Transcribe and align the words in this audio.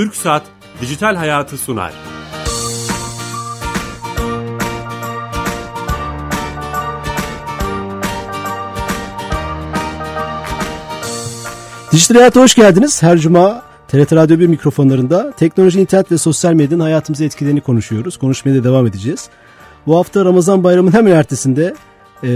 Türk 0.00 0.16
Saat 0.16 0.42
Dijital 0.80 1.16
Hayatı 1.16 1.58
sunar. 1.58 1.92
Dijital 11.92 12.14
Hayat'a 12.14 12.40
hoş 12.40 12.54
geldiniz. 12.54 13.02
Her 13.02 13.18
cuma 13.18 13.62
TRT 13.88 14.12
Radyo 14.12 14.38
1 14.38 14.46
mikrofonlarında 14.46 15.32
teknoloji, 15.32 15.80
internet 15.80 16.12
ve 16.12 16.18
sosyal 16.18 16.52
medyanın 16.52 16.82
hayatımıza 16.82 17.24
etkilerini 17.24 17.60
konuşuyoruz. 17.60 18.16
Konuşmaya 18.16 18.54
da 18.54 18.64
devam 18.64 18.86
edeceğiz. 18.86 19.28
Bu 19.86 19.98
hafta 19.98 20.24
Ramazan 20.24 20.64
bayramının 20.64 20.92
hemen 20.92 21.12
ertesinde 21.12 21.74
e, 22.24 22.28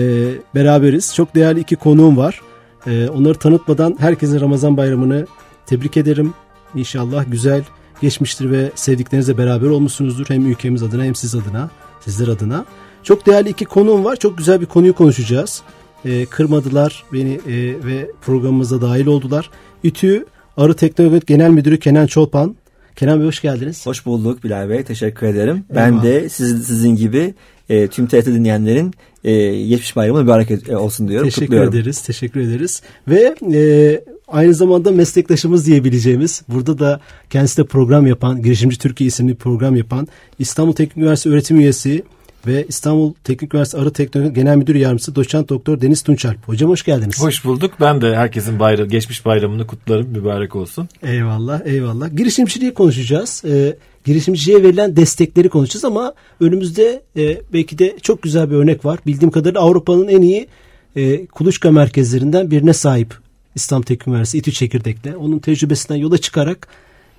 beraberiz. 0.54 1.14
Çok 1.14 1.34
değerli 1.34 1.60
iki 1.60 1.76
konuğum 1.76 2.16
var. 2.16 2.40
E, 2.86 3.08
onları 3.08 3.38
tanıtmadan 3.38 3.96
herkese 3.98 4.40
Ramazan 4.40 4.76
bayramını 4.76 5.26
tebrik 5.66 5.96
ederim. 5.96 6.34
İnşallah 6.74 7.24
güzel 7.30 7.64
geçmiştir 8.00 8.50
ve 8.50 8.72
sevdiklerinizle 8.74 9.38
beraber 9.38 9.68
olmuşsunuzdur. 9.68 10.26
Hem 10.28 10.46
ülkemiz 10.46 10.82
adına 10.82 11.04
hem 11.04 11.14
siz 11.14 11.34
adına, 11.34 11.70
sizler 12.00 12.28
adına. 12.28 12.64
Çok 13.02 13.26
değerli 13.26 13.48
iki 13.48 13.64
konuğum 13.64 14.04
var. 14.04 14.16
Çok 14.16 14.38
güzel 14.38 14.60
bir 14.60 14.66
konuyu 14.66 14.94
konuşacağız. 14.94 15.62
E, 16.04 16.26
kırmadılar 16.26 17.04
beni 17.12 17.32
e, 17.32 17.84
ve 17.84 18.10
programımıza 18.22 18.82
dahil 18.82 19.06
oldular. 19.06 19.50
İTÜ 19.82 20.26
Arı 20.56 20.76
Teknoloji 20.76 21.20
Genel 21.26 21.50
Müdürü 21.50 21.78
Kenan 21.78 22.06
Çolpan. 22.06 22.56
Kenan 22.96 23.20
Bey 23.20 23.26
hoş 23.26 23.40
geldiniz. 23.42 23.86
Hoş 23.86 24.06
bulduk 24.06 24.44
Bilal 24.44 24.68
Bey. 24.68 24.82
Teşekkür 24.82 25.26
ederim. 25.26 25.64
Eyvallah. 25.70 25.86
Ben 25.86 26.02
de 26.02 26.28
sizin, 26.28 26.60
sizin 26.60 26.96
gibi 26.96 27.34
e, 27.68 27.88
tüm 27.88 28.06
TRT 28.06 28.26
dinleyenlerin 28.26 28.94
e, 29.24 29.62
geçmiş 29.62 29.96
bayramı 29.96 30.22
mübarek 30.22 30.68
e, 30.68 30.76
olsun 30.76 31.08
diyorum. 31.08 31.28
Teşekkür 31.28 31.62
ederiz. 31.62 32.02
Teşekkür 32.02 32.40
ederiz. 32.40 32.82
Ve 33.08 33.34
e, 33.54 34.04
aynı 34.28 34.54
zamanda 34.54 34.90
meslektaşımız 34.90 35.66
diyebileceğimiz 35.66 36.42
burada 36.48 36.78
da 36.78 37.00
kendisi 37.30 37.56
de 37.56 37.64
program 37.64 38.06
yapan 38.06 38.42
Girişimci 38.42 38.78
Türkiye 38.78 39.08
isimli 39.08 39.34
program 39.34 39.76
yapan 39.76 40.08
İstanbul 40.38 40.72
Teknik 40.72 40.96
Üniversitesi 40.96 41.34
öğretim 41.34 41.60
üyesi 41.60 42.02
ve 42.46 42.66
İstanbul 42.68 43.12
Teknik 43.24 43.54
Üniversitesi 43.54 43.82
Arı 43.82 43.92
Teknoloji 43.92 44.32
Genel 44.32 44.56
Müdür 44.56 44.74
Yardımcısı 44.74 45.14
Doçent 45.14 45.48
Doktor 45.48 45.80
Deniz 45.80 46.02
Tunçalp. 46.02 46.48
Hocam 46.48 46.70
hoş 46.70 46.82
geldiniz. 46.82 47.20
Hoş 47.20 47.44
bulduk. 47.44 47.74
Ben 47.80 48.00
de 48.00 48.16
herkesin 48.16 48.58
bayram, 48.58 48.88
geçmiş 48.88 49.24
bayramını 49.24 49.66
kutlarım. 49.66 50.08
Mübarek 50.08 50.56
olsun. 50.56 50.88
Eyvallah, 51.02 51.60
eyvallah. 51.64 52.16
Girişimciliği 52.16 52.74
konuşacağız. 52.74 53.42
Ee, 53.46 53.76
girişimciliğe 54.04 54.62
verilen 54.62 54.96
destekleri 54.96 55.48
konuşacağız 55.48 55.84
ama 55.84 56.14
önümüzde 56.40 57.02
e, 57.16 57.40
belki 57.52 57.78
de 57.78 57.96
çok 58.02 58.22
güzel 58.22 58.50
bir 58.50 58.56
örnek 58.56 58.84
var. 58.84 58.98
Bildiğim 59.06 59.30
kadarıyla 59.30 59.60
Avrupa'nın 59.60 60.08
en 60.08 60.22
iyi 60.22 60.48
e, 60.96 61.26
kuluçka 61.26 61.70
merkezlerinden 61.72 62.50
birine 62.50 62.72
sahip 62.72 63.14
İstanbul 63.54 63.84
Teknik 63.86 64.08
Üniversitesi 64.08 64.38
İTÜ 64.38 64.52
Çekirdek'te. 64.52 65.16
Onun 65.16 65.38
tecrübesinden 65.38 66.00
yola 66.00 66.18
çıkarak 66.18 66.68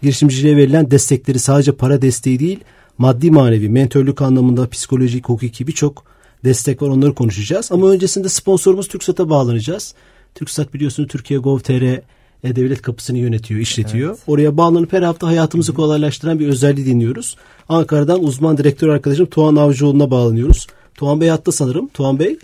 girişimciliğe 0.01 0.57
verilen 0.57 0.91
destekleri 0.91 1.39
sadece 1.39 1.71
para 1.71 2.01
desteği 2.01 2.39
değil, 2.39 2.59
maddi 2.97 3.31
manevi, 3.31 3.69
mentörlük 3.69 4.21
anlamında 4.21 4.69
psikolojik, 4.69 5.29
hukuki 5.29 5.67
birçok 5.67 6.03
destek 6.43 6.81
var 6.81 6.87
onları 6.87 7.13
konuşacağız. 7.13 7.71
Ama 7.71 7.89
öncesinde 7.89 8.29
sponsorumuz 8.29 8.87
TürkSat'a 8.87 9.29
bağlanacağız. 9.29 9.95
TürkSat 10.35 10.73
biliyorsunuz 10.73 11.09
Türkiye 11.09 11.39
Gov.tr 11.39 11.99
e-Devlet 12.43 12.81
kapısını 12.81 13.17
yönetiyor, 13.17 13.59
işletiyor. 13.59 14.09
Evet. 14.09 14.23
Oraya 14.27 14.57
bağlanıp 14.57 14.93
her 14.93 15.01
hafta 15.01 15.27
hayatımızı 15.27 15.73
kolaylaştıran 15.73 16.39
bir 16.39 16.47
özelliği 16.47 16.85
dinliyoruz. 16.85 17.37
Ankara'dan 17.69 18.23
uzman 18.23 18.57
direktör 18.57 18.89
arkadaşım 18.89 19.25
Tuğan 19.25 19.55
Avcıoğlu'na 19.55 20.11
bağlanıyoruz. 20.11 20.67
Tuğan 20.95 21.21
Bey 21.21 21.29
hatta 21.29 21.51
sanırım. 21.51 21.87
Tuğan 21.87 22.19
Bey. 22.19 22.37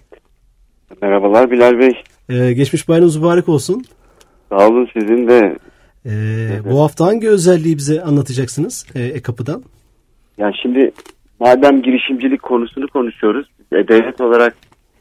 Merhabalar 1.02 1.52
Bilal 1.52 1.80
Bey. 1.80 1.94
Ee, 2.30 2.54
geçmiş 2.54 2.88
bayramınız 2.88 3.18
mübarek 3.18 3.50
olsun. 3.50 3.86
Sağ 4.50 4.68
olun 4.68 4.88
sizin 4.94 5.28
de. 5.28 5.58
Ee, 6.06 6.12
evet. 6.52 6.66
Bu 6.72 6.82
hafta 6.82 7.06
hangi 7.06 7.30
özelliği 7.30 7.78
bize 7.78 8.02
anlatacaksınız 8.02 8.86
e, 8.96 9.04
e-kapıdan? 9.04 9.64
Yani 10.42 10.56
şimdi 10.62 10.92
madem 11.40 11.82
girişimcilik 11.82 12.44
konusunu 12.44 12.88
konuşuyoruz, 12.88 13.48
e, 13.72 13.88
devlet 13.88 14.22
olarak 14.22 14.56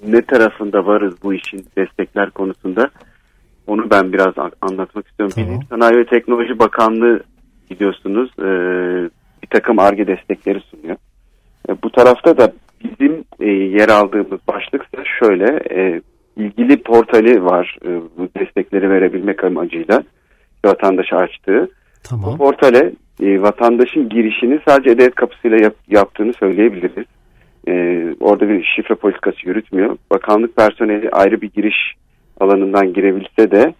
ne 0.06 0.22
tarafında 0.22 0.86
varız 0.86 1.14
bu 1.22 1.34
işin 1.34 1.66
destekler 1.76 2.30
konusunda 2.30 2.90
onu 3.66 3.90
ben 3.90 4.12
biraz 4.12 4.34
anlatmak 4.60 5.08
istiyorum. 5.08 5.34
Tamam. 5.34 5.60
Sanayi 5.70 5.98
ve 5.98 6.04
Teknoloji 6.04 6.58
Bakanlığı 6.58 7.20
biliyorsunuz 7.70 8.30
e, 8.38 8.44
bir 9.42 9.46
takım 9.50 9.78
ARGE 9.78 10.06
destekleri 10.06 10.60
sunuyor. 10.60 10.96
E, 11.68 11.82
bu 11.82 11.90
tarafta 11.90 12.38
da 12.38 12.52
bizim 12.84 13.24
e, 13.40 13.46
yer 13.50 13.88
aldığımız 13.88 14.40
başlık 14.48 14.86
şöyle 15.18 15.60
e, 15.70 16.00
ilgili 16.36 16.82
portali 16.82 17.44
var 17.44 17.78
e, 17.84 17.88
bu 18.18 18.28
destekleri 18.38 18.90
verebilmek 18.90 19.44
amacıyla 19.44 20.02
vatandaşa 20.64 21.16
açtığı. 21.16 21.68
Tamam. 22.03 22.33
Bu 22.33 22.38
portale 22.38 22.93
e, 23.22 23.43
vatandaşın 23.43 24.09
girişini 24.09 24.61
sadece 24.69 25.05
e 25.05 25.11
kapısıyla 25.11 25.56
yap, 25.56 25.75
yaptığını 25.88 26.33
söyleyebiliriz. 26.33 27.06
E, 27.69 28.05
orada 28.21 28.49
bir 28.49 28.65
şifre 28.65 28.94
politikası 28.94 29.49
yürütmüyor. 29.49 29.97
Bakanlık 30.11 30.56
personeli 30.56 31.11
ayrı 31.11 31.41
bir 31.41 31.50
giriş 31.50 31.94
alanından 32.41 32.93
girebilse 32.93 33.50
de 33.50 33.75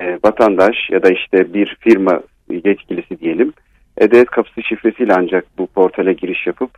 e, 0.00 0.18
vatandaş 0.24 0.76
ya 0.90 1.02
da 1.02 1.10
işte 1.10 1.54
bir 1.54 1.76
firma 1.80 2.20
yetkilisi 2.64 3.20
diyelim 3.20 3.52
e 4.00 4.24
kapısı 4.24 4.62
şifresiyle 4.62 5.14
ancak 5.14 5.44
bu 5.58 5.66
portale 5.66 6.12
giriş 6.12 6.46
yapıp 6.46 6.70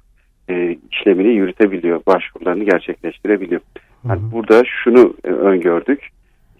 e, 0.50 0.76
işlemini 0.90 1.28
yürütebiliyor, 1.28 2.00
başvurularını 2.06 2.64
gerçekleştirebiliyor. 2.64 3.60
Yani 4.08 4.20
hı 4.20 4.26
hı. 4.26 4.32
burada 4.32 4.62
şunu 4.64 5.14
e, 5.24 5.28
öngördük. 5.28 6.08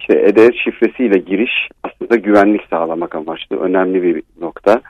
İşte 0.02 0.32
e 0.36 0.50
şifresiyle 0.64 1.18
giriş 1.18 1.68
aslında 1.82 2.16
güvenlik 2.16 2.60
sağlamak 2.70 3.14
amaçlı 3.14 3.56
önemli 3.56 4.02
bir 4.02 4.22
nokta. 4.40 4.80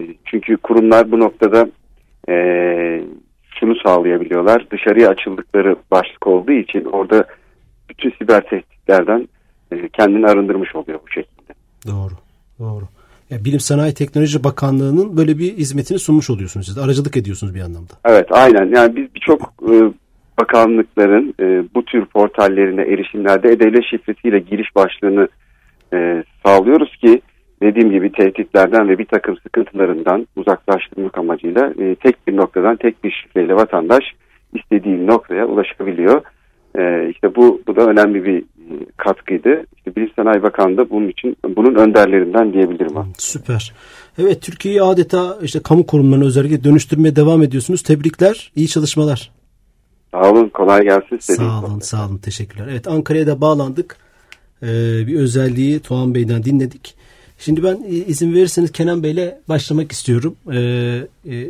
E, 0.00 0.04
çünkü 0.24 0.56
kurumlar 0.56 1.12
bu 1.12 1.20
noktada 1.20 1.68
e, 2.28 2.34
şunu 3.60 3.74
sağlayabiliyorlar. 3.76 4.66
Dışarıya 4.70 5.08
açıldıkları 5.08 5.76
başlık 5.90 6.26
olduğu 6.26 6.52
için 6.52 6.84
orada 6.84 7.24
bütün 7.90 8.10
siber 8.10 8.48
tehditlerden 8.48 9.28
e, 9.72 9.88
kendini 9.88 10.26
arındırmış 10.26 10.74
oluyor 10.74 11.00
bu 11.06 11.10
şekilde. 11.10 11.54
Doğru, 11.86 12.14
doğru. 12.58 12.84
Yani 13.30 13.44
Bilim 13.44 13.60
Sanayi 13.60 13.94
Teknoloji 13.94 14.44
Bakanlığı'nın 14.44 15.16
böyle 15.16 15.38
bir 15.38 15.52
hizmetini 15.52 15.98
sunmuş 15.98 16.30
oluyorsunuz 16.30 16.66
siz. 16.66 16.78
Aracılık 16.78 17.16
ediyorsunuz 17.16 17.54
bir 17.54 17.60
anlamda. 17.60 17.92
Evet, 18.04 18.26
aynen. 18.30 18.74
Yani 18.74 18.96
biz 18.96 19.14
birçok 19.14 19.54
e, 19.70 19.74
bakanlıkların 20.38 21.34
e, 21.40 21.64
bu 21.74 21.84
tür 21.84 22.04
portallerine 22.04 22.82
erişimlerde 22.82 23.48
e-devlet 23.48 23.84
şifresiyle 23.90 24.38
giriş 24.38 24.76
başlığını 24.76 25.28
e, 25.92 26.24
sağlıyoruz 26.44 26.96
ki 26.96 27.22
dediğim 27.62 27.90
gibi 27.90 28.12
tehditlerden 28.12 28.88
ve 28.88 28.98
bir 28.98 29.04
takım 29.04 29.36
sıkıntılarından 29.36 30.26
uzaklaştırmak 30.36 31.18
amacıyla 31.18 31.72
e, 31.78 31.94
tek 31.94 32.26
bir 32.26 32.36
noktadan 32.36 32.76
tek 32.76 33.04
bir 33.04 33.10
şifreyle 33.10 33.54
vatandaş 33.54 34.04
istediği 34.54 35.06
noktaya 35.06 35.46
ulaşabiliyor. 35.46 36.22
E, 36.78 37.10
işte 37.10 37.36
bu 37.36 37.62
bu 37.66 37.76
da 37.76 37.86
önemli 37.86 38.24
bir 38.24 38.38
e, 38.38 38.44
katkıydı. 38.96 39.64
İşte 39.76 39.96
Bilim 39.96 40.10
Sanayi 40.16 40.42
Bakanlığı 40.42 40.76
da 40.76 40.90
bunun 40.90 41.08
için 41.08 41.36
bunun 41.56 41.74
önderlerinden 41.74 42.52
diyebilirim. 42.52 42.94
Süper. 43.18 43.72
Evet 44.18 44.42
Türkiye'yi 44.42 44.82
adeta 44.82 45.36
işte 45.42 45.60
kamu 45.62 45.86
kurumlarına 45.86 46.24
özellikle 46.24 46.64
dönüştürmeye 46.64 47.16
devam 47.16 47.42
ediyorsunuz. 47.42 47.82
Tebrikler, 47.82 48.52
iyi 48.56 48.68
çalışmalar. 48.68 49.35
Sağ 50.22 50.30
olun, 50.30 50.48
kolay 50.48 50.82
gelsin. 50.82 51.18
Sağ 51.20 51.64
olun, 51.64 51.80
sağ 51.80 52.06
olun, 52.06 52.18
teşekkürler. 52.18 52.66
Evet 52.70 52.88
Ankara'ya 52.88 53.26
da 53.26 53.40
bağlandık. 53.40 53.96
Ee, 54.62 54.66
bir 55.06 55.14
özelliği 55.14 55.80
Tuğan 55.80 56.14
Bey'den 56.14 56.44
dinledik. 56.44 56.94
Şimdi 57.38 57.64
ben 57.64 57.84
e, 57.88 57.90
izin 57.90 58.34
verirseniz 58.34 58.72
Kenan 58.72 59.02
Bey'le 59.02 59.38
başlamak 59.48 59.92
istiyorum. 59.92 60.36
Ee, 60.52 60.58
e, 61.30 61.48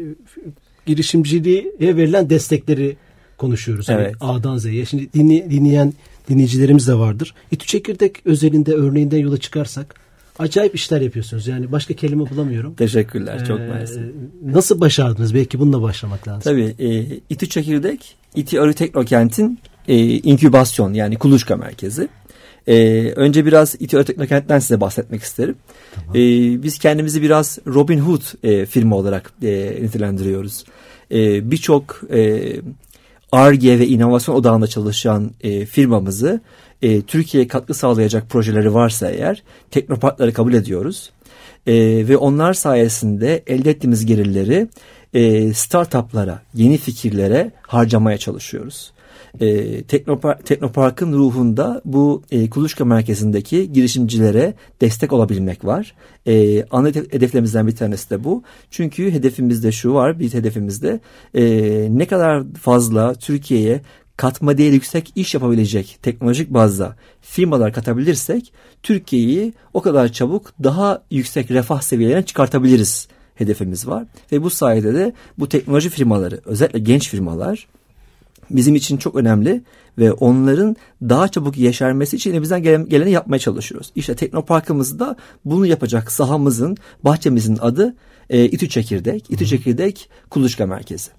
girişimciliğe 0.86 1.96
verilen 1.96 2.30
destekleri 2.30 2.96
konuşuyoruz. 3.38 3.90
Evet. 3.90 4.14
Yani 4.22 4.32
A'dan 4.32 4.58
Z'ye. 4.58 4.84
Şimdi 4.84 5.12
dinle, 5.12 5.50
dinleyen 5.50 5.92
dinleyicilerimiz 6.28 6.88
de 6.88 6.94
vardır. 6.94 7.34
İTÜ 7.50 7.66
Çekirdek 7.66 8.22
özelinde 8.24 8.74
örneğinden 8.74 9.18
yola 9.18 9.38
çıkarsak 9.38 9.94
acayip 10.38 10.74
işler 10.74 11.00
yapıyorsunuz. 11.00 11.46
Yani 11.46 11.72
başka 11.72 11.94
kelime 11.94 12.30
bulamıyorum. 12.30 12.74
Teşekkürler. 12.74 13.44
Çok 13.44 13.60
ee, 13.60 13.66
mersi. 13.66 14.12
Nasıl 14.44 14.80
başardınız? 14.80 15.34
Belki 15.34 15.58
bununla 15.58 15.82
başlamak 15.82 16.28
lazım. 16.28 16.42
Tabii. 16.44 16.74
E, 16.78 17.20
İTÜ 17.30 17.48
Çekirdek, 17.48 18.16
İTÜ 18.34 18.60
Arı 18.60 18.74
Teknokent'in 18.74 19.58
e, 19.88 19.98
inkübasyon 20.04 20.92
yani 20.92 21.16
kuluçka 21.16 21.56
merkezi. 21.56 22.08
E, 22.66 23.02
önce 23.16 23.46
biraz 23.46 23.74
İTÜ 23.80 23.96
Arı 23.96 24.04
Teknokent'ten 24.04 24.58
size 24.58 24.80
bahsetmek 24.80 25.22
isterim. 25.22 25.54
Tamam. 25.94 26.16
E, 26.16 26.20
biz 26.62 26.78
kendimizi 26.78 27.22
biraz 27.22 27.58
Robin 27.66 27.98
Hood 27.98 28.22
e, 28.42 28.66
firma 28.66 28.96
olarak 28.96 29.32
e, 29.42 29.78
nitelendiriyoruz. 29.82 30.64
E, 31.10 31.50
Birçok 31.50 32.00
e, 32.12 32.52
ARGE 33.32 33.78
ve 33.78 33.86
inovasyon 33.86 34.34
odağında 34.34 34.66
çalışan 34.66 35.30
e, 35.40 35.66
firmamızı 35.66 36.40
e, 36.82 37.02
Türkiye'ye 37.02 37.48
katkı 37.48 37.74
sağlayacak 37.74 38.30
projeleri 38.30 38.74
varsa 38.74 39.10
eğer 39.10 39.42
teknoparkları 39.70 40.32
kabul 40.32 40.54
ediyoruz. 40.54 41.10
E, 41.66 41.74
ve 42.08 42.16
onlar 42.16 42.54
sayesinde 42.54 43.42
elde 43.46 43.70
ettiğimiz 43.70 44.06
gelirleri 44.06 44.68
e, 45.14 45.52
startuplara, 45.54 46.42
yeni 46.54 46.78
fikirlere 46.78 47.52
harcamaya 47.62 48.18
çalışıyoruz. 48.18 48.92
E, 49.40 49.82
Teknopark, 49.82 50.46
Teknopark'ın 50.46 51.12
ruhunda 51.12 51.82
bu 51.84 52.22
e, 52.30 52.50
kuluçka 52.50 52.84
merkezindeki 52.84 53.72
girişimcilere 53.72 54.54
destek 54.80 55.12
olabilmek 55.12 55.64
var. 55.64 55.94
E, 56.26 56.64
ana 56.70 56.88
hedeflerimizden 56.88 57.66
bir 57.66 57.76
tanesi 57.76 58.10
de 58.10 58.24
bu. 58.24 58.42
Çünkü 58.70 59.10
hedefimizde 59.10 59.72
şu 59.72 59.94
var, 59.94 60.18
bir 60.18 60.34
hedefimizde 60.34 61.00
e, 61.34 61.42
ne 61.90 62.06
kadar 62.06 62.42
fazla 62.60 63.14
Türkiye'ye 63.14 63.80
katma 64.16 64.58
değeri 64.58 64.74
yüksek 64.74 65.12
iş 65.16 65.34
yapabilecek 65.34 65.98
teknolojik 66.02 66.50
bazda 66.50 66.96
firmalar 67.20 67.72
katabilirsek 67.72 68.52
Türkiye'yi 68.82 69.52
o 69.74 69.80
kadar 69.80 70.12
çabuk 70.12 70.52
daha 70.64 71.02
yüksek 71.10 71.50
refah 71.50 71.80
seviyelerine 71.80 72.24
çıkartabiliriz 72.24 73.08
hedefimiz 73.34 73.86
var. 73.86 74.06
Ve 74.32 74.42
bu 74.42 74.50
sayede 74.50 74.94
de 74.94 75.12
bu 75.38 75.48
teknoloji 75.48 75.90
firmaları 75.90 76.40
özellikle 76.44 76.78
genç 76.78 77.08
firmalar 77.08 77.66
bizim 78.50 78.74
için 78.74 78.96
çok 78.96 79.14
önemli 79.14 79.62
ve 79.98 80.12
onların 80.12 80.76
daha 81.02 81.28
çabuk 81.28 81.58
yeşermesi 81.58 82.16
için 82.16 82.30
elimizden 82.30 82.62
geleni 82.62 83.10
yapmaya 83.10 83.38
çalışıyoruz. 83.38 83.92
İşte 83.94 84.16
Teknoparkımızda 84.16 85.16
bunu 85.44 85.66
yapacak 85.66 86.12
sahamızın, 86.12 86.76
bahçemizin 87.04 87.58
adı 87.60 87.94
e, 88.30 88.44
İTÜ 88.44 88.68
Çekirdek. 88.68 89.30
İTÜ 89.30 89.46
Çekirdek 89.46 90.10
Kuluçka 90.30 90.66
Merkezi. 90.66 91.10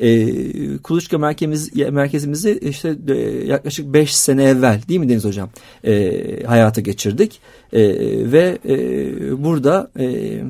E, 0.00 0.78
Kuluçka 0.78 1.18
merkezimiz, 1.18 1.76
merkezimizi 1.90 2.58
işte 2.62 2.96
e, 3.08 3.12
yaklaşık 3.46 3.92
5 3.92 4.16
sene 4.16 4.44
evvel 4.44 4.80
değil 4.88 5.00
mi 5.00 5.08
Deniz 5.08 5.24
Hocam 5.24 5.50
e, 5.84 6.44
hayata 6.46 6.80
geçirdik. 6.80 7.40
E, 7.72 7.82
ve 8.32 8.58
e, 8.68 9.44
burada... 9.44 9.90
E, 9.98 10.40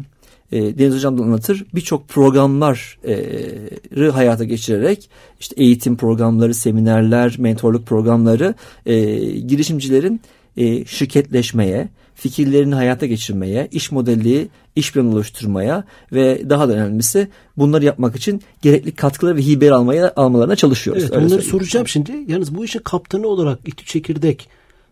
e, 0.52 0.78
Deniz 0.78 0.94
Hocam 0.94 1.18
da 1.18 1.22
anlatır 1.22 1.64
birçok 1.74 2.08
programları 2.08 4.10
hayata 4.10 4.44
geçirerek 4.44 5.10
işte 5.40 5.54
eğitim 5.58 5.96
programları, 5.96 6.54
seminerler, 6.54 7.36
mentorluk 7.38 7.86
programları 7.86 8.54
e, 8.86 9.20
girişimcilerin 9.40 10.20
e, 10.56 10.84
şirketleşmeye, 10.84 11.88
fikirlerini 12.14 12.74
hayata 12.74 13.06
geçirmeye, 13.06 13.68
iş 13.72 13.92
modeli, 13.92 14.48
iş 14.76 14.92
planı 14.92 15.10
oluşturmaya 15.10 15.84
ve 16.12 16.50
daha 16.50 16.68
da 16.68 16.72
önemlisi 16.72 17.28
bunları 17.56 17.84
yapmak 17.84 18.16
için 18.16 18.42
gerekli 18.62 18.92
katkıları 18.92 19.36
ve 19.36 19.42
hibeleri 19.42 19.74
almaya 19.74 20.12
almalarına 20.16 20.56
çalışıyoruz. 20.56 21.02
Evet, 21.02 21.16
onları 21.16 21.42
soracağım 21.42 21.88
şimdi. 21.88 22.12
Yalnız 22.28 22.54
bu 22.54 22.64
işin 22.64 22.80
kaptanı 22.80 23.26
olarak 23.26 23.58
İTÜ 23.66 23.84
Çekirdek 23.84 24.48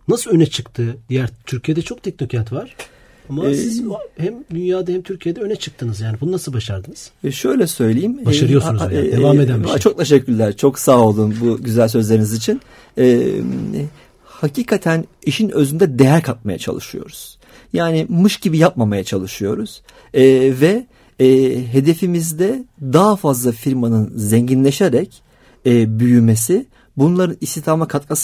nasıl 0.08 0.30
öne 0.30 0.46
çıktı? 0.46 0.96
Diğer 1.08 1.30
Türkiye'de 1.46 1.82
çok 1.82 2.02
teknokent 2.02 2.52
var. 2.52 2.76
Ama 3.30 3.48
ee, 3.48 3.54
siz 3.54 3.82
hem 4.16 4.34
dünyada 4.50 4.92
hem 4.92 5.02
Türkiye'de 5.02 5.40
öne 5.40 5.56
çıktınız 5.56 6.00
yani. 6.00 6.16
Bunu 6.20 6.32
nasıl 6.32 6.52
başardınız? 6.52 7.10
E 7.24 7.32
şöyle 7.32 7.66
söyleyeyim. 7.66 8.26
Başarıyorsunuz 8.26 8.82
e, 8.90 8.96
yani. 8.96 9.12
Devam 9.12 9.40
eden 9.40 9.62
bir 9.62 9.68
şey. 9.68 9.78
Çok 9.78 9.98
teşekkürler. 9.98 10.56
Çok 10.56 10.78
sağ 10.78 11.00
olun 11.00 11.34
bu 11.40 11.62
güzel 11.62 11.88
sözleriniz 11.88 12.32
için. 12.32 12.60
E, 12.98 13.28
hakikaten 14.24 15.04
işin 15.26 15.48
özünde 15.48 15.98
değer 15.98 16.22
katmaya 16.22 16.58
çalışıyoruz. 16.58 17.38
Yani 17.72 18.06
mış 18.08 18.36
gibi 18.36 18.58
yapmamaya 18.58 19.04
çalışıyoruz. 19.04 19.82
E, 20.14 20.22
ve 20.60 20.86
e, 21.20 21.26
hedefimizde 21.72 22.64
daha 22.80 23.16
fazla 23.16 23.52
firmanın 23.52 24.12
zenginleşerek 24.16 25.22
e, 25.66 25.98
büyümesi 26.00 26.66
bunların 26.96 27.36
istihdama 27.40 27.88
katkı 27.88 28.16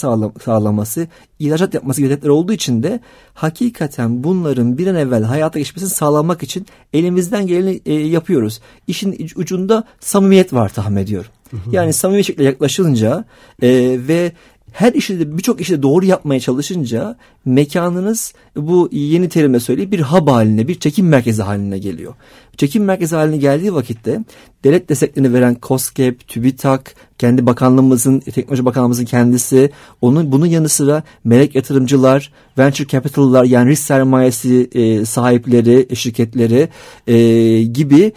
sağlaması, 0.43 1.07
ihracat 1.39 1.73
yapması 1.73 2.01
gibi 2.01 2.31
olduğu 2.31 2.53
için 2.53 2.83
de 2.83 2.99
hakikaten 3.33 4.23
bunların 4.23 4.77
bir 4.77 4.87
an 4.87 4.95
evvel 4.95 5.23
hayata 5.23 5.59
geçmesini 5.59 5.89
sağlamak 5.89 6.43
için 6.43 6.65
elimizden 6.93 7.47
geleni 7.47 7.81
e, 7.85 7.93
yapıyoruz. 7.93 8.61
İşin 8.87 9.31
ucunda 9.35 9.83
samimiyet 9.99 10.53
var 10.53 10.69
tahmin 10.69 10.97
ediyorum. 10.97 11.31
Yani 11.71 11.93
samimi 11.93 12.23
şekilde 12.23 12.43
yaklaşılınca 12.43 13.25
e, 13.61 13.69
ve 14.07 14.31
her 14.73 14.93
işi 14.93 15.19
de 15.19 15.37
birçok 15.37 15.61
işi 15.61 15.73
de 15.73 15.83
doğru 15.83 16.05
yapmaya 16.05 16.39
çalışınca 16.39 17.15
mekanınız 17.45 18.33
bu 18.55 18.89
yeni 18.91 19.29
terime 19.29 19.59
söyleyeyim 19.59 19.91
bir 19.91 20.01
hub 20.01 20.27
haline 20.27 20.67
bir 20.67 20.75
çekim 20.75 21.07
merkezi 21.07 21.43
haline 21.43 21.77
geliyor. 21.77 22.13
Çekim 22.57 22.83
merkezi 22.83 23.15
haline 23.15 23.37
geldiği 23.37 23.73
vakitte 23.73 24.19
devlet 24.63 24.89
desteklerini 24.89 25.33
veren 25.33 25.57
COSGAP, 25.61 26.27
TÜBİTAK, 26.27 26.95
kendi 27.17 27.45
bakanlığımızın, 27.45 28.19
teknoloji 28.19 28.65
bakanlığımızın 28.65 29.05
kendisi, 29.05 29.69
onun 30.01 30.31
bunun 30.31 30.45
yanı 30.45 30.69
sıra 30.69 31.03
melek 31.23 31.55
yatırımcılar, 31.55 32.31
venture 32.57 32.87
capital'lar 32.87 33.43
yani 33.43 33.69
risk 33.69 33.83
sermayesi 33.83 34.69
e, 34.71 35.05
sahipleri, 35.05 35.95
şirketleri 35.95 36.69
e, 37.07 37.63
gibi 37.63 38.13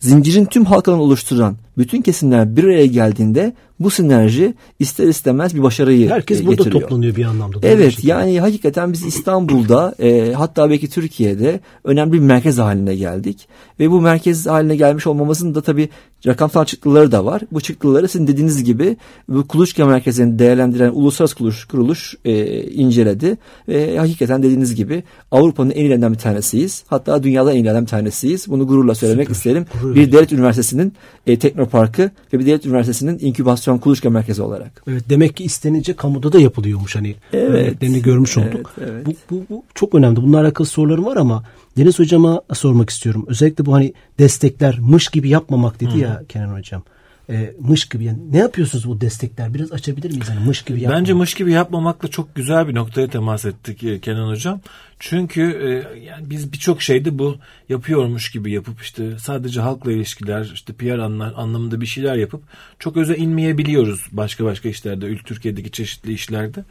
zincirin 0.00 0.44
tüm 0.44 0.64
halkalarını 0.64 1.02
oluşturan 1.02 1.56
bütün 1.78 2.02
kesimler 2.02 2.56
bir 2.56 2.64
araya 2.64 2.86
geldiğinde 2.86 3.52
bu 3.82 3.90
sinerji 3.90 4.54
ister 4.78 5.08
istemez 5.08 5.54
bir 5.54 5.62
başarıyı 5.62 6.10
Herkes 6.10 6.40
e, 6.40 6.46
burada 6.46 6.70
toplanıyor 6.70 7.16
bir 7.16 7.24
anlamda. 7.24 7.58
Evet 7.62 8.04
yani 8.04 8.40
hakikaten 8.40 8.92
biz 8.92 9.06
İstanbul'da 9.06 9.94
e, 9.98 10.32
hatta 10.32 10.70
belki 10.70 10.90
Türkiye'de 10.90 11.60
önemli 11.84 12.12
bir 12.12 12.18
merkez 12.18 12.58
haline 12.58 12.94
geldik. 12.94 13.48
Ve 13.80 13.90
bu 13.90 14.00
merkez 14.00 14.46
haline 14.46 14.76
gelmiş 14.76 15.06
olmamızın 15.06 15.54
da 15.54 15.62
tabii 15.62 15.88
rakamsal 16.26 16.64
çıktıları 16.64 17.12
da 17.12 17.24
var. 17.24 17.42
Bu 17.52 17.60
çıktıları 17.60 18.08
sizin 18.08 18.26
dediğiniz 18.26 18.64
gibi 18.64 18.96
bu 19.28 19.48
kuluçka 19.48 19.86
merkezini 19.86 20.38
değerlendiren 20.38 20.90
uluslararası 20.90 21.36
kuruluş, 21.36 21.64
kuruluş 21.64 22.14
e, 22.24 22.62
inceledi. 22.62 23.36
Ve 23.68 23.98
hakikaten 23.98 24.42
dediğiniz 24.42 24.74
gibi 24.74 25.02
Avrupa'nın 25.30 25.70
en 25.70 25.80
iyilerinden 25.80 26.12
bir 26.12 26.18
tanesiyiz. 26.18 26.84
Hatta 26.86 27.22
dünyada 27.22 27.52
en 27.52 27.56
iyilerinden 27.56 27.82
bir 27.82 27.88
tanesiyiz. 27.88 28.48
Bunu 28.48 28.66
gururla 28.66 28.94
söylemek 28.94 29.26
Süper. 29.26 29.36
isterim. 29.36 29.66
Gurur 29.82 29.94
bir 29.94 30.12
devlet 30.12 30.32
üniversitesinin 30.32 30.92
e, 31.26 31.38
Teknoparkı 31.38 32.10
ve 32.32 32.38
bir 32.38 32.46
devlet 32.46 32.66
üniversitesinin 32.66 33.18
inkübasyon 33.20 33.71
kuluçka 33.78 34.10
merkezi 34.10 34.42
olarak. 34.42 34.82
Evet 34.88 35.04
demek 35.08 35.36
ki 35.36 35.44
istenince 35.44 35.96
kamuda 35.96 36.32
da 36.32 36.40
yapılıyormuş 36.40 36.96
hani 36.96 37.14
evet, 37.32 37.50
örneklerini 37.50 38.02
görmüş 38.02 38.38
olduk. 38.38 38.74
Evet, 38.78 38.90
evet. 38.90 39.06
Bu, 39.06 39.14
bu, 39.30 39.44
bu 39.50 39.64
çok 39.74 39.94
önemli. 39.94 40.16
Bununla 40.16 40.40
alakalı 40.40 40.66
sorularım 40.66 41.06
var 41.06 41.16
ama 41.16 41.44
Deniz 41.76 41.98
hocama 41.98 42.42
sormak 42.52 42.90
istiyorum. 42.90 43.24
Özellikle 43.28 43.66
bu 43.66 43.74
hani 43.74 43.94
destekler 44.18 44.78
mış 44.78 45.08
gibi 45.08 45.28
yapmamak 45.28 45.80
dedi 45.80 45.94
Hı. 45.94 45.98
ya 45.98 46.22
Kenan 46.28 46.58
hocam 46.58 46.82
e, 47.30 47.54
mış 47.60 47.88
gibi 47.88 48.04
yani 48.04 48.18
ne 48.32 48.38
yapıyorsunuz 48.38 48.88
bu 48.88 49.00
destekler 49.00 49.54
biraz 49.54 49.72
açabilir 49.72 50.10
miyiz 50.10 50.28
yani 50.28 50.46
mış 50.46 50.62
gibi 50.62 50.80
yapmamak. 50.80 51.00
Bence 51.00 51.12
mış 51.12 51.34
gibi 51.34 51.52
yapmamakla 51.52 52.08
çok 52.08 52.34
güzel 52.34 52.68
bir 52.68 52.74
noktaya 52.74 53.08
temas 53.08 53.44
ettik 53.44 53.84
e, 53.84 54.00
Kenan 54.00 54.28
hocam. 54.28 54.60
Çünkü 54.98 55.42
e, 55.42 55.98
yani 56.00 56.30
biz 56.30 56.52
birçok 56.52 56.82
şeyde 56.82 57.18
bu 57.18 57.36
yapıyormuş 57.68 58.30
gibi 58.30 58.52
yapıp 58.52 58.80
işte 58.82 59.18
sadece 59.18 59.60
halkla 59.60 59.92
ilişkiler 59.92 60.50
işte 60.54 60.72
PR 60.72 60.98
anlar, 60.98 61.32
anlamında 61.36 61.80
bir 61.80 61.86
şeyler 61.86 62.14
yapıp 62.14 62.42
çok 62.78 62.96
öze 62.96 63.16
inmeyebiliyoruz 63.16 64.06
başka 64.12 64.44
başka 64.44 64.68
işlerde 64.68 65.16
Türkiye'deki 65.16 65.70
çeşitli 65.70 66.12
işlerde. 66.12 66.64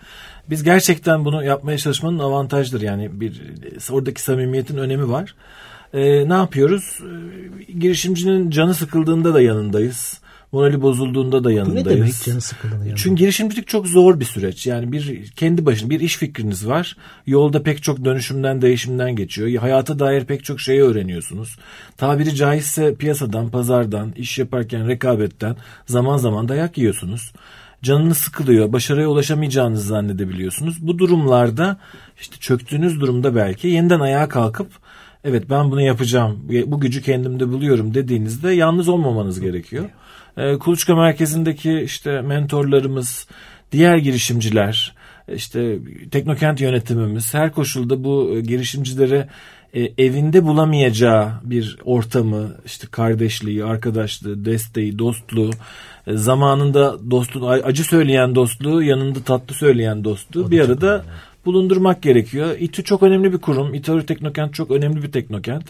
Biz 0.50 0.63
gerçekten 0.63 1.25
bunu 1.25 1.43
yapmaya 1.43 1.77
çalışmanın 1.77 2.20
avantajdır 2.20 2.81
yani 2.81 3.22
bir 3.22 3.41
oradaki 3.91 4.22
samimiyetin 4.22 4.77
önemi 4.77 5.10
var. 5.10 5.36
E, 5.93 6.29
ne 6.29 6.34
yapıyoruz? 6.34 7.00
E, 7.70 7.72
girişimcinin 7.72 8.50
canı 8.50 8.74
sıkıldığında 8.74 9.34
da 9.34 9.41
yanındayız 9.41 10.20
morali 10.51 10.81
bozulduğunda 10.81 11.43
da 11.43 11.51
yanındayız. 11.51 11.86
Bu 11.86 11.89
ne 11.89 11.96
demek 11.96 12.13
canı 12.25 12.41
sıkıldığında 12.41 12.84
yanında? 12.84 12.96
Çünkü 12.96 13.15
girişimcilik 13.15 13.67
çok 13.67 13.88
zor 13.88 14.20
bir 14.20 14.25
süreç. 14.25 14.67
Yani 14.67 14.91
bir 14.91 15.31
kendi 15.31 15.65
başına 15.65 15.89
bir 15.89 16.00
iş 16.00 16.17
fikriniz 16.17 16.67
var. 16.67 16.98
Yolda 17.27 17.63
pek 17.63 17.84
çok 17.84 18.05
dönüşümden, 18.05 18.62
değişimden 18.62 19.15
geçiyor. 19.15 19.62
Hayata 19.62 20.00
dair 20.00 20.25
pek 20.25 20.43
çok 20.43 20.60
şeyi 20.62 20.81
öğreniyorsunuz. 20.81 21.58
Tabiri 21.98 22.36
caizse 22.36 22.96
piyasadan, 22.96 23.50
pazardan, 23.50 24.12
iş 24.12 24.39
yaparken 24.39 24.88
rekabetten 24.88 25.55
zaman 25.86 26.17
zaman 26.17 26.50
dayak 26.50 26.77
yiyorsunuz 26.77 27.34
canınız 27.84 28.17
sıkılıyor, 28.17 28.74
başarıya 28.74 29.08
ulaşamayacağınızı 29.08 29.88
zannedebiliyorsunuz. 29.88 30.88
Bu 30.88 31.00
durumlarda 31.00 31.77
işte 32.20 32.38
çöktüğünüz 32.38 33.01
durumda 33.01 33.36
belki 33.36 33.67
yeniden 33.67 34.00
ayağa 34.00 34.29
kalkıp 34.29 34.67
evet 35.24 35.50
ben 35.50 35.72
bunu 35.72 35.81
yapacağım, 35.81 36.39
bu 36.65 36.79
gücü 36.79 37.01
kendimde 37.01 37.50
buluyorum 37.50 37.93
dediğinizde 37.93 38.51
yalnız 38.51 38.89
olmamanız 38.89 39.39
gerekiyor. 39.39 39.86
E, 40.38 40.57
Kuluçka 40.57 40.95
Merkezi'ndeki 40.95 41.81
işte 41.81 42.21
mentorlarımız, 42.21 43.27
diğer 43.71 43.97
girişimciler, 43.97 44.95
işte 45.35 45.77
Teknokent 46.11 46.61
yönetimimiz 46.61 47.33
her 47.33 47.51
koşulda 47.51 48.03
bu 48.03 48.31
e, 48.35 48.41
girişimcilere 48.41 49.27
e, 49.73 49.81
evinde 49.97 50.43
bulamayacağı 50.43 51.31
bir 51.43 51.77
ortamı, 51.83 52.55
işte 52.65 52.88
kardeşliği, 52.91 53.65
arkadaşlığı, 53.65 54.45
desteği, 54.45 55.00
dostluğu, 55.00 55.51
e, 56.07 56.17
zamanında 56.17 57.11
dostluğu, 57.11 57.50
acı 57.50 57.83
söyleyen 57.83 58.35
dostluğu, 58.35 58.83
yanında 58.83 59.19
tatlı 59.19 59.55
söyleyen 59.55 60.03
dostluğu 60.03 60.51
bir 60.51 60.59
arada 60.59 61.05
bulundurmak 61.45 62.01
gerekiyor. 62.01 62.55
İTÜ 62.60 62.83
çok 62.83 63.03
önemli 63.03 63.33
bir 63.33 63.38
kurum. 63.38 63.74
İTÜ 63.74 64.05
Teknokent 64.05 64.53
çok 64.53 64.71
önemli 64.71 65.03
bir 65.03 65.12
teknokent. 65.12 65.63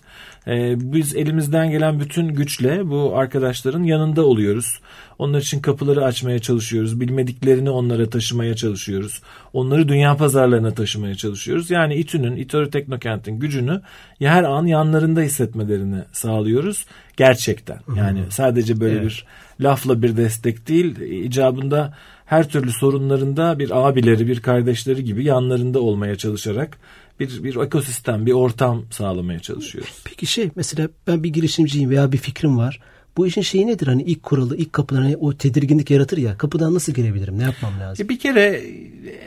Ee, 0.48 0.76
biz 0.78 1.16
elimizden 1.16 1.72
gelen 1.72 2.00
bütün 2.00 2.28
güçle 2.28 2.90
bu 2.90 3.18
arkadaşların 3.18 3.84
yanında 3.84 4.26
oluyoruz. 4.26 4.80
Onlar 5.20 5.40
için 5.40 5.62
kapıları 5.62 6.06
açmaya 6.06 6.40
çalışıyoruz. 6.40 7.00
Bilmediklerini 7.00 7.70
onlara 7.70 8.10
taşımaya 8.10 8.56
çalışıyoruz. 8.56 9.22
Onları 9.54 9.88
dünya 9.88 10.18
pazarlarına 10.18 10.74
taşımaya 10.74 11.16
çalışıyoruz. 11.16 11.72
Yani 11.72 11.96
İTÜ'nün, 11.96 12.36
İTÜ 12.36 12.70
Teknokent'in 12.70 13.40
gücünü 13.40 13.82
her 14.20 14.44
an 14.44 14.66
yanlarında 14.66 15.22
hissetmelerini 15.22 16.02
sağlıyoruz. 16.12 16.86
Gerçekten. 17.18 17.80
Yani 17.96 18.20
sadece 18.30 18.80
böyle 18.80 18.96
evet. 18.96 19.06
bir 19.06 19.26
lafla 19.60 20.02
bir 20.02 20.18
destek 20.18 20.68
değil. 20.68 21.00
icabında 21.00 21.94
her 22.32 22.50
türlü 22.50 22.72
sorunlarında 22.72 23.60
bir 23.60 23.88
abileri, 23.88 24.28
bir 24.28 24.40
kardeşleri 24.40 25.04
gibi 25.04 25.24
yanlarında 25.24 25.80
olmaya 25.80 26.16
çalışarak 26.16 26.78
bir, 27.20 27.44
bir 27.44 27.56
ekosistem, 27.56 28.26
bir 28.26 28.32
ortam 28.32 28.86
sağlamaya 28.92 29.40
çalışıyoruz. 29.40 30.02
Peki 30.04 30.26
şey 30.26 30.50
mesela 30.56 30.90
ben 31.08 31.24
bir 31.24 31.30
girişimciyim 31.30 31.90
veya 31.90 32.12
bir 32.12 32.18
fikrim 32.18 32.58
var. 32.58 32.80
Bu 33.18 33.28
işin 33.28 33.42
şeyi 33.42 33.68
nedir? 33.68 33.88
Hani 33.88 34.04
ilk 34.04 34.24
kuralı, 34.24 34.58
ilk 34.58 34.74
kapıdan 34.74 35.02
hani 35.02 35.18
o 35.18 35.34
tedirginlik 35.34 35.92
yaratır 35.92 36.18
ya. 36.18 36.38
Kapıdan 36.38 36.74
nasıl 36.74 36.94
girebilirim? 36.94 37.40
Ne 37.40 37.44
yapmam 37.44 37.80
lazım? 37.80 38.06
E 38.06 38.10
bir 38.10 38.20
kere 38.20 38.62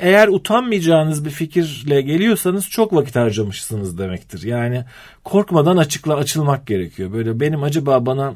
eğer 0.00 0.28
utanmayacağınız 0.28 1.24
bir 1.24 1.30
fikirle 1.30 2.00
geliyorsanız 2.00 2.68
çok 2.68 2.92
vakit 2.92 3.16
harcamışsınız 3.16 3.98
demektir. 3.98 4.42
Yani 4.42 4.84
korkmadan 5.24 5.76
açıkla 5.76 6.16
açılmak 6.16 6.66
gerekiyor. 6.66 7.12
Böyle 7.12 7.40
benim 7.40 7.62
acaba 7.62 8.06
bana 8.06 8.34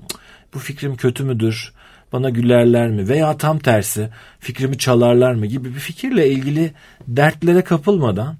bu 0.54 0.58
fikrim 0.58 0.96
kötü 0.96 1.24
müdür? 1.24 1.72
Bana 2.12 2.30
gülerler 2.30 2.90
mi? 2.90 3.08
Veya 3.08 3.36
tam 3.36 3.58
tersi 3.58 4.08
fikrimi 4.38 4.78
çalarlar 4.78 5.34
mı 5.34 5.46
gibi 5.46 5.68
bir 5.68 5.80
fikirle 5.80 6.30
ilgili 6.30 6.72
dertlere 7.08 7.62
kapılmadan 7.62 8.36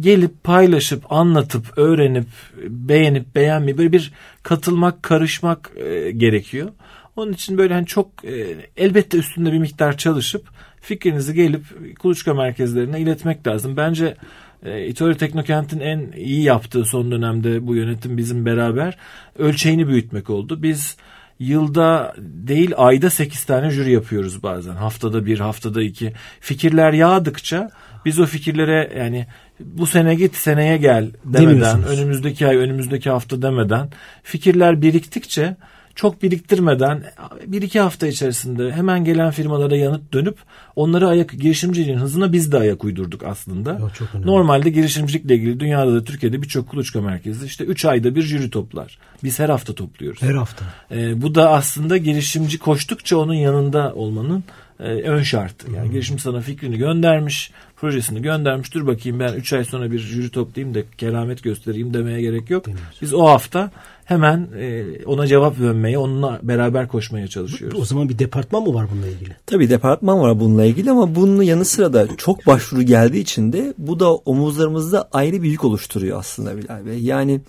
gelip 0.00 0.44
paylaşıp 0.44 1.12
anlatıp 1.12 1.78
öğrenip 1.78 2.26
beğenip 2.68 3.34
beğenmeyi 3.34 3.78
böyle 3.78 3.92
bir 3.92 4.12
katılmak 4.42 5.02
karışmak 5.02 5.70
e, 5.76 6.10
gerekiyor. 6.10 6.68
Onun 7.16 7.32
için 7.32 7.58
böyle 7.58 7.74
hani 7.74 7.86
çok 7.86 8.24
e, 8.24 8.56
elbette 8.76 9.18
üstünde 9.18 9.52
bir 9.52 9.58
miktar 9.58 9.96
çalışıp 9.96 10.48
fikrinizi 10.80 11.34
gelip 11.34 11.62
kuluçka 11.98 12.34
merkezlerine 12.34 13.00
iletmek 13.00 13.46
lazım. 13.46 13.76
Bence 13.76 14.16
e, 14.64 14.86
İTORI 14.86 15.16
Teknokent'in 15.16 15.80
en 15.80 16.12
iyi 16.16 16.42
yaptığı 16.42 16.84
son 16.84 17.10
dönemde 17.10 17.66
bu 17.66 17.74
yönetim 17.74 18.16
bizim 18.16 18.46
beraber 18.46 18.98
ölçeğini 19.38 19.88
büyütmek 19.88 20.30
oldu. 20.30 20.62
Biz 20.62 20.96
yılda 21.38 22.14
değil 22.18 22.72
ayda 22.76 23.10
8 23.10 23.44
tane 23.44 23.70
jüri 23.70 23.92
yapıyoruz 23.92 24.42
bazen. 24.42 24.74
Haftada 24.74 25.26
bir, 25.26 25.38
haftada 25.38 25.82
iki. 25.82 26.12
Fikirler 26.40 26.92
yağdıkça 26.92 27.70
biz 28.04 28.20
o 28.20 28.26
fikirlere 28.26 28.92
yani 28.98 29.26
bu 29.60 29.86
sene 29.86 30.14
git 30.14 30.34
seneye 30.34 30.76
gel 30.76 31.10
demeden, 31.24 31.82
önümüzdeki 31.84 32.46
ay, 32.46 32.56
önümüzdeki 32.56 33.10
hafta 33.10 33.42
demeden 33.42 33.90
fikirler 34.22 34.82
biriktikçe 34.82 35.56
çok 35.98 36.22
biriktirmeden 36.22 37.02
bir 37.46 37.62
iki 37.62 37.80
hafta 37.80 38.06
içerisinde 38.06 38.72
hemen 38.72 39.04
gelen 39.04 39.30
firmalara 39.30 39.76
yanıt 39.76 40.12
dönüp 40.12 40.38
onları 40.76 41.08
ayak 41.08 41.30
girişimciliğin 41.30 41.98
hızına 41.98 42.32
biz 42.32 42.52
de 42.52 42.58
ayak 42.58 42.84
uydurduk 42.84 43.22
aslında. 43.22 43.72
Ya, 43.72 43.90
çok 43.94 44.14
Normalde 44.14 44.70
girişimcilikle 44.70 45.34
ilgili 45.34 45.60
dünyada 45.60 45.94
da 45.94 46.04
Türkiye'de 46.04 46.42
birçok 46.42 46.68
kuluçka 46.68 47.00
merkezi 47.00 47.46
işte 47.46 47.64
3 47.64 47.84
ayda 47.84 48.14
bir 48.14 48.22
jüri 48.22 48.50
toplar. 48.50 48.98
Biz 49.24 49.38
her 49.38 49.48
hafta 49.48 49.74
topluyoruz. 49.74 50.22
Her 50.22 50.34
hafta. 50.34 50.64
Ee, 50.90 51.22
bu 51.22 51.34
da 51.34 51.50
aslında 51.50 51.96
girişimci 51.96 52.58
koştukça 52.58 53.16
onun 53.16 53.34
yanında 53.34 53.94
olmanın 53.94 54.44
e, 54.80 54.84
ön 54.84 55.22
şartı. 55.22 55.70
Yani 55.70 55.84
hmm. 55.84 55.92
girişim 55.92 56.18
sana 56.18 56.40
fikrini 56.40 56.78
göndermiş, 56.78 57.50
projesini 57.76 58.22
göndermiş. 58.22 58.74
Dur 58.74 58.86
bakayım 58.86 59.20
ben 59.20 59.32
3 59.32 59.52
ay 59.52 59.64
sonra 59.64 59.90
bir 59.90 59.98
jüri 59.98 60.30
toplayayım 60.30 60.74
da 60.74 60.80
keramet 60.98 61.42
göstereyim 61.42 61.94
demeye 61.94 62.20
gerek 62.20 62.50
yok. 62.50 62.64
Biz 63.02 63.14
o 63.14 63.24
hafta 63.24 63.70
hemen 64.04 64.48
e, 64.58 64.84
ona 65.06 65.26
cevap 65.26 65.60
vermeye, 65.60 65.98
onunla 65.98 66.40
beraber 66.42 66.88
koşmaya 66.88 67.28
çalışıyoruz. 67.28 67.80
O 67.80 67.84
zaman 67.84 68.08
bir 68.08 68.18
departman 68.18 68.62
mı 68.62 68.74
var 68.74 68.86
bununla 68.92 69.06
ilgili? 69.06 69.36
Tabii 69.46 69.70
departman 69.70 70.20
var 70.20 70.40
bununla 70.40 70.64
ilgili 70.64 70.90
ama 70.90 71.14
bunun 71.14 71.42
yanı 71.42 71.64
sıra 71.64 71.92
da 71.92 72.16
çok 72.16 72.46
başvuru 72.46 72.82
geldiği 72.82 73.20
için 73.20 73.52
de 73.52 73.74
bu 73.78 74.00
da 74.00 74.14
omuzlarımızda 74.14 75.08
ayrı 75.12 75.42
bir 75.42 75.50
yük 75.50 75.64
oluşturuyor 75.64 76.18
aslında 76.18 76.56
Bilal 76.56 76.86
Bey. 76.86 76.98
Yani 76.98 77.40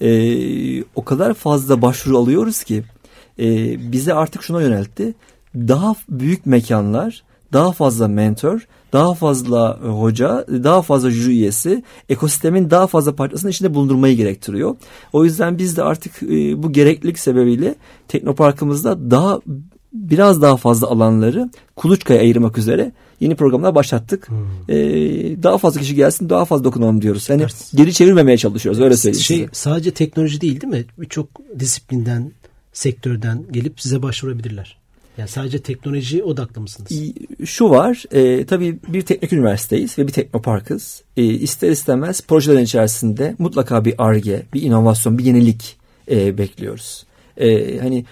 e, 0.00 0.82
o 0.82 1.04
kadar 1.04 1.34
fazla 1.34 1.82
başvuru 1.82 2.18
alıyoruz 2.18 2.62
ki 2.62 2.82
e, 3.38 3.76
bize 3.92 4.14
artık 4.14 4.42
şuna 4.42 4.62
yöneltti. 4.62 5.14
Daha 5.54 5.94
büyük 6.08 6.46
mekanlar, 6.46 7.22
daha 7.52 7.72
fazla 7.72 8.08
mentor, 8.08 8.66
daha 8.92 9.14
fazla 9.14 9.78
e, 9.84 9.88
hoca, 9.88 10.46
daha 10.48 10.82
fazla 10.82 11.10
jüri 11.10 11.32
üyesi 11.32 11.82
ekosistemin 12.08 12.70
daha 12.70 12.86
fazla 12.86 13.16
parçasını 13.16 13.50
içinde 13.50 13.74
bulundurmayı 13.74 14.16
gerektiriyor. 14.16 14.76
O 15.12 15.24
yüzden 15.24 15.58
biz 15.58 15.76
de 15.76 15.82
artık 15.82 16.22
e, 16.22 16.62
bu 16.62 16.72
gereklilik 16.72 17.18
sebebiyle 17.18 17.74
Teknoparkımızda 18.08 19.10
daha 19.10 19.40
biraz 19.92 20.42
daha 20.42 20.56
fazla 20.56 20.86
alanları 20.86 21.50
kuluçkaya 21.76 22.20
ayırmak 22.20 22.58
üzere 22.58 22.92
yeni 23.20 23.36
programlar 23.36 23.74
başlattık. 23.74 24.28
Hmm. 24.28 24.36
Ee, 24.68 25.42
daha 25.42 25.58
fazla 25.58 25.80
kişi 25.80 25.94
gelsin 25.94 26.30
daha 26.30 26.44
fazla 26.44 26.64
dokunalım 26.64 27.02
diyoruz. 27.02 27.28
Yani 27.28 27.42
evet. 27.42 27.70
geri 27.74 27.92
çevirmemeye 27.92 28.38
çalışıyoruz 28.38 28.80
öyle 28.80 28.96
söyleyeyim 28.96 29.24
şey, 29.24 29.36
size. 29.36 29.48
Sadece 29.52 29.90
teknoloji 29.90 30.40
değil 30.40 30.60
değil 30.60 30.72
mi? 30.72 30.84
Birçok 30.98 31.28
disiplinden, 31.58 32.32
sektörden 32.72 33.44
gelip 33.50 33.80
size 33.80 34.02
başvurabilirler. 34.02 34.78
Yani 35.18 35.28
sadece 35.28 35.58
teknoloji 35.58 36.22
odaklı 36.22 36.60
mısınız? 36.60 36.92
Şu 37.44 37.70
var, 37.70 38.04
e, 38.10 38.46
tabii 38.46 38.78
bir 38.88 39.02
teknik 39.02 39.32
üniversiteyiz 39.32 39.98
ve 39.98 40.06
bir 40.06 40.12
teknoparkız. 40.12 41.02
E, 41.16 41.24
ister 41.24 41.70
istemez 41.70 42.20
projelerin 42.20 42.64
içerisinde 42.64 43.34
mutlaka 43.38 43.84
bir 43.84 43.94
ARGE, 43.98 44.42
bir 44.54 44.62
inovasyon, 44.62 45.18
bir 45.18 45.24
yenilik 45.24 45.76
e, 46.10 46.38
bekliyoruz. 46.38 47.06
E, 47.36 47.78
hani 47.78 48.04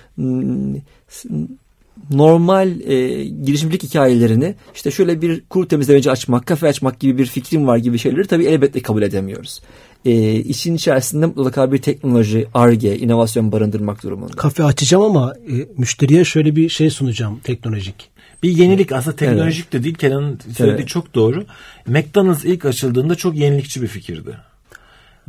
normal 2.11 2.81
e, 2.81 3.25
girişimcilik 3.25 3.83
hikayelerini 3.83 4.55
işte 4.75 4.91
şöyle 4.91 5.23
bir 5.23 5.41
kuru 5.41 5.69
temizlemeci 5.69 6.11
açmak, 6.11 6.47
kafe 6.47 6.69
açmak 6.69 7.01
gibi 7.01 7.19
bir 7.19 7.27
fikrim 7.27 7.67
var 7.67 7.77
gibi 7.77 7.99
şeyleri 7.99 8.27
tabii 8.27 8.45
elbette 8.45 8.83
kabul 8.83 9.03
edemiyoruz. 9.03 9.63
E, 10.05 10.35
işin 10.35 10.75
içerisinde 10.75 11.27
mutlaka 11.27 11.73
bir 11.73 11.79
teknoloji, 11.79 12.47
ARGE, 12.55 12.99
inovasyon 12.99 13.53
barındırmak 13.53 14.03
durumunda. 14.03 14.33
Kafe 14.33 14.65
açacağım 14.65 15.05
ama 15.05 15.35
e, 15.35 15.55
müşteriye 15.79 16.25
şöyle 16.25 16.57
bir 16.57 16.69
şey 16.69 16.91
sunacağım 16.91 17.41
teknolojik. 17.45 18.11
Bir 18.43 18.51
yenilik 18.51 18.93
aslında 18.93 19.17
teknolojik 19.17 19.65
evet. 19.65 19.73
de 19.73 19.85
değil 19.85 19.95
Kenan'ın 19.95 20.39
söylediği 20.57 20.81
evet. 20.81 20.89
çok 20.89 21.15
doğru. 21.15 21.45
McDonald's 21.87 22.45
ilk 22.45 22.65
açıldığında 22.65 23.15
çok 23.15 23.37
yenilikçi 23.37 23.83
bir 23.83 23.87
fikirdi 23.87 24.37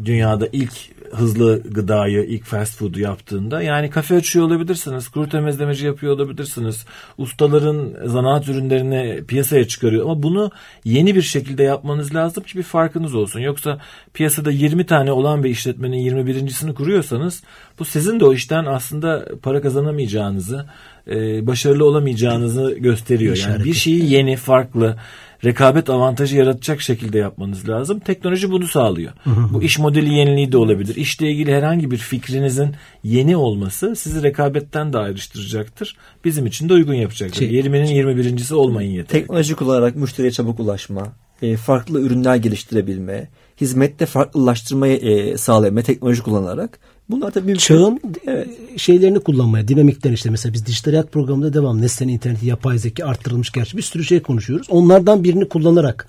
dünyada 0.05 0.49
ilk 0.51 0.73
hızlı 1.11 1.63
gıdayı, 1.63 2.23
ilk 2.23 2.43
fast 2.43 2.77
food'u 2.77 2.99
yaptığında 2.99 3.61
yani 3.61 3.89
kafe 3.89 4.15
açıyor 4.15 4.45
olabilirsiniz, 4.45 5.07
kuru 5.07 5.29
temizlemeci 5.29 5.85
yapıyor 5.85 6.13
olabilirsiniz, 6.13 6.85
ustaların 7.17 7.93
zanaat 8.05 8.49
ürünlerini 8.49 9.23
piyasaya 9.27 9.67
çıkarıyor 9.67 10.03
ama 10.03 10.23
bunu 10.23 10.51
yeni 10.85 11.15
bir 11.15 11.21
şekilde 11.21 11.63
yapmanız 11.63 12.15
lazım 12.15 12.43
ki 12.43 12.57
bir 12.57 12.63
farkınız 12.63 13.15
olsun. 13.15 13.39
Yoksa 13.39 13.79
piyasada 14.13 14.51
20 14.51 14.85
tane 14.85 15.11
olan 15.11 15.43
bir 15.43 15.49
işletmenin 15.49 15.97
21.sini 15.97 16.73
kuruyorsanız 16.73 17.43
bu 17.79 17.85
sizin 17.85 18.19
de 18.19 18.25
o 18.25 18.33
işten 18.33 18.65
aslında 18.65 19.25
para 19.41 19.61
kazanamayacağınızı, 19.61 20.65
başarılı 21.41 21.85
olamayacağınızı 21.85 22.75
gösteriyor. 22.79 23.37
Yani 23.37 23.63
bir 23.63 23.73
şeyi 23.73 24.11
yeni, 24.13 24.35
farklı, 24.35 24.97
rekabet 25.45 25.89
avantajı 25.89 26.37
yaratacak 26.37 26.81
şekilde 26.81 27.17
yapmanız 27.17 27.69
lazım. 27.69 27.99
Teknoloji 27.99 28.51
bunu 28.51 28.67
sağlıyor. 28.67 29.13
Bu 29.53 29.63
iş 29.63 29.79
modeli 29.79 30.13
yeniliği 30.13 30.51
de 30.51 30.57
olabilir. 30.57 30.95
İşle 30.95 31.31
ilgili 31.31 31.55
herhangi 31.55 31.91
bir 31.91 31.97
fikrinizin 31.97 32.75
yeni 33.03 33.37
olması 33.37 33.95
sizi 33.95 34.23
rekabetten 34.23 34.93
de 34.93 34.97
ayrıştıracaktır. 34.97 35.97
Bizim 36.25 36.45
için 36.45 36.69
de 36.69 36.73
uygun 36.73 36.93
yapacaktır. 36.93 37.37
Şey, 37.37 37.59
20'nin 37.59 37.85
21.si 37.85 38.55
olmayın 38.55 38.91
yeter. 38.91 39.19
Teknoloji 39.19 39.55
kullanarak 39.55 39.95
müşteriye 39.95 40.31
çabuk 40.31 40.59
ulaşma, 40.59 41.07
e, 41.41 41.57
farklı 41.57 42.01
ürünler 42.01 42.35
geliştirebilme, 42.35 43.29
hizmette 43.61 44.05
farklılaştırmayı 44.05 44.97
e, 44.97 45.37
sağlayabilme 45.37 45.83
teknoloji 45.83 46.21
kullanarak 46.21 46.79
Bunlar 47.09 47.31
tabii 47.31 47.45
mümkün. 47.45 47.59
Çağın 47.59 47.99
evet. 48.27 48.47
şeylerini 48.77 49.19
kullanmaya, 49.19 49.67
dinamikten 49.67 50.11
işte 50.11 50.29
mesela 50.29 50.53
biz 50.53 50.65
dijital 50.65 50.91
hayat 50.91 51.11
programında 51.11 51.53
devam. 51.53 51.81
Nesnenin 51.81 52.13
interneti, 52.13 52.45
yapay 52.45 52.77
zeka 52.77 53.05
arttırılmış 53.05 53.51
gerçi 53.51 53.77
bir 53.77 53.81
sürü 53.81 54.03
şey 54.03 54.21
konuşuyoruz. 54.21 54.67
Onlardan 54.69 55.23
birini 55.23 55.49
kullanarak 55.49 56.07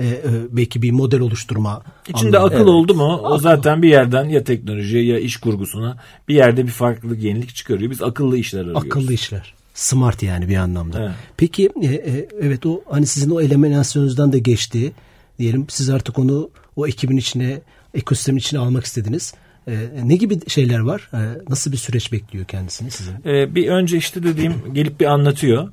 e, 0.00 0.06
e, 0.06 0.20
belki 0.50 0.82
bir 0.82 0.90
model 0.90 1.20
oluşturma. 1.20 1.82
İçinde 2.08 2.38
anlamı. 2.38 2.46
akıl 2.46 2.56
evet. 2.56 2.68
oldu 2.68 2.94
mu 2.94 3.20
o 3.24 3.38
zaten 3.38 3.82
bir 3.82 3.88
yerden 3.88 4.24
ya 4.24 4.44
teknolojiye 4.44 5.04
ya 5.04 5.18
iş 5.18 5.36
kurgusuna 5.36 5.96
bir 6.28 6.34
yerde 6.34 6.66
bir 6.66 6.72
farklılık, 6.72 7.22
yenilik 7.22 7.54
çıkarıyor. 7.54 7.90
Biz 7.90 8.02
akıllı 8.02 8.38
işler 8.38 8.60
arıyoruz. 8.60 8.82
Akıllı 8.86 9.12
işler. 9.12 9.54
Smart 9.74 10.22
yani 10.22 10.48
bir 10.48 10.56
anlamda. 10.56 11.02
Evet. 11.02 11.12
Peki 11.36 11.70
e, 11.82 11.86
e, 11.86 12.28
evet 12.40 12.66
o 12.66 12.80
hani 12.90 13.06
sizin 13.06 13.30
o 13.30 13.40
eliminasyonunuzdan 13.40 14.32
da 14.32 14.38
geçti. 14.38 14.92
Diyelim 15.38 15.66
siz 15.68 15.90
artık 15.90 16.18
onu 16.18 16.50
o 16.76 16.86
ekibin 16.86 17.16
içine, 17.16 17.60
ekosistemin 17.94 18.38
içine 18.38 18.60
almak 18.60 18.84
istediniz. 18.84 19.34
Ee, 19.68 20.08
ne 20.08 20.16
gibi 20.16 20.50
şeyler 20.50 20.78
var? 20.78 21.10
Ee, 21.14 21.18
nasıl 21.48 21.72
bir 21.72 21.76
süreç 21.76 22.12
bekliyor 22.12 22.44
kendisini 22.44 22.90
sizin? 22.90 23.14
Ee, 23.26 23.54
bir 23.54 23.68
önce 23.68 23.96
işte 23.96 24.22
dediğim 24.22 24.54
gelip 24.72 25.00
bir 25.00 25.06
anlatıyor. 25.06 25.68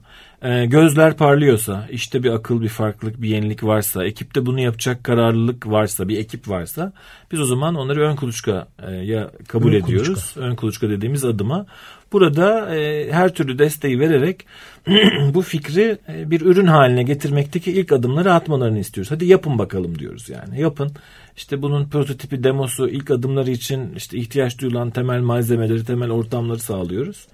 Gözler 0.66 1.18
parlıyorsa, 1.18 1.88
işte 1.92 2.24
bir 2.24 2.30
akıl, 2.30 2.62
bir 2.62 2.70
farklılık, 2.70 3.22
bir 3.22 3.30
yenilik 3.30 3.64
varsa, 3.64 4.06
ekipte 4.06 4.46
bunu 4.46 4.60
yapacak 4.60 5.04
kararlılık 5.04 5.68
varsa, 5.68 6.08
bir 6.08 6.18
ekip 6.18 6.50
varsa 6.50 6.94
biz 7.32 7.40
o 7.40 7.46
zaman 7.46 7.76
onları 7.76 8.02
ön 8.02 8.16
kuluçka 8.16 8.68
ya 9.04 9.32
kabul 9.48 9.74
ön 9.74 9.84
ediyoruz. 9.84 10.08
Kuluçka. 10.08 10.42
Ön 10.42 10.56
kuluçka 10.56 10.90
dediğimiz 10.90 11.26
adıma. 11.26 11.66
Burada 12.12 12.76
e, 12.76 13.12
her 13.12 13.34
türlü 13.34 13.60
desteği 13.60 14.00
vererek 14.00 14.46
bu 15.34 15.42
fikri 15.42 15.98
e, 16.10 16.32
bir 16.32 16.42
ürün 16.42 16.68
haline 16.68 17.04
getirmekteki 17.04 17.72
ilk 17.72 17.92
adımları 17.92 18.34
atmalarını 18.34 18.80
istiyoruz. 18.80 19.12
Hadi 19.12 19.26
yapın 19.26 19.60
bakalım 19.60 20.00
diyoruz 20.00 20.30
yani. 20.30 20.62
Yapın. 20.62 20.92
İşte 21.38 21.62
bunun 21.62 21.90
prototipi, 21.90 22.44
demosu, 22.44 22.90
ilk 22.90 23.12
adımları 23.12 23.52
için 23.52 23.94
işte 23.96 24.18
ihtiyaç 24.18 24.60
duyulan 24.60 24.92
temel 24.92 25.22
malzemeleri, 25.22 25.86
temel 25.86 26.12
ortamları 26.12 26.60
sağlıyoruz. 26.60 27.28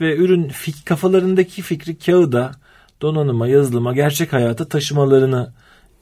Ve 0.00 0.16
ürün 0.16 0.48
fik, 0.48 0.86
kafalarındaki 0.86 1.62
fikri 1.62 1.98
kağıda 1.98 2.52
donanıma, 3.02 3.48
yazılıma, 3.48 3.94
gerçek 3.94 4.32
hayata 4.32 4.68
taşımalarını 4.68 5.52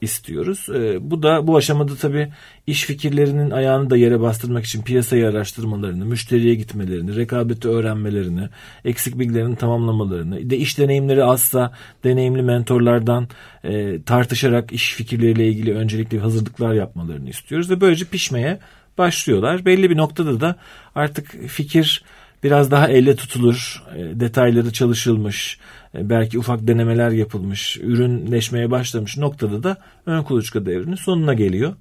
istiyoruz. 0.01 0.67
E, 0.69 1.11
bu 1.11 1.23
da 1.23 1.47
bu 1.47 1.57
aşamada 1.57 1.95
tabii 1.95 2.31
iş 2.67 2.83
fikirlerinin 2.83 3.51
ayağını 3.51 3.89
da 3.89 3.97
yere 3.97 4.19
bastırmak 4.19 4.65
için 4.65 4.83
piyasayı 4.83 5.27
araştırmalarını, 5.27 6.05
müşteriye 6.05 6.55
gitmelerini, 6.55 7.15
rekabeti 7.15 7.67
öğrenmelerini, 7.67 8.49
eksik 8.85 9.19
bilgilerini 9.19 9.55
tamamlamalarını, 9.55 10.49
de 10.49 10.57
iş 10.57 10.77
deneyimleri 10.77 11.23
azsa 11.23 11.73
deneyimli 12.03 12.41
mentorlardan 12.41 13.27
e, 13.63 14.01
tartışarak 14.01 14.71
iş 14.71 14.93
fikirleriyle 14.93 15.47
ilgili 15.47 15.75
öncelikli 15.75 16.19
hazırlıklar 16.19 16.73
yapmalarını 16.73 17.29
istiyoruz 17.29 17.69
ve 17.69 17.81
böylece 17.81 18.05
pişmeye 18.05 18.59
başlıyorlar. 18.97 19.65
Belli 19.65 19.89
bir 19.89 19.97
noktada 19.97 20.41
da 20.41 20.55
artık 20.95 21.47
fikir 21.47 22.03
biraz 22.43 22.71
daha 22.71 22.87
elle 22.87 23.15
tutulur, 23.15 23.83
e, 23.95 24.19
detayları 24.19 24.73
çalışılmış, 24.73 25.59
e, 25.95 26.09
belki 26.09 26.39
ufak 26.39 26.67
denemeler 26.67 27.11
yapılmış, 27.11 27.77
ürünleşmeye 27.77 28.71
başlamış 28.71 29.17
noktada 29.17 29.63
da 29.63 29.77
ön 30.05 30.23
kuluçka 30.23 30.65
devrinin 30.65 30.95
sonuna 30.95 31.33
geliyor. 31.33 31.73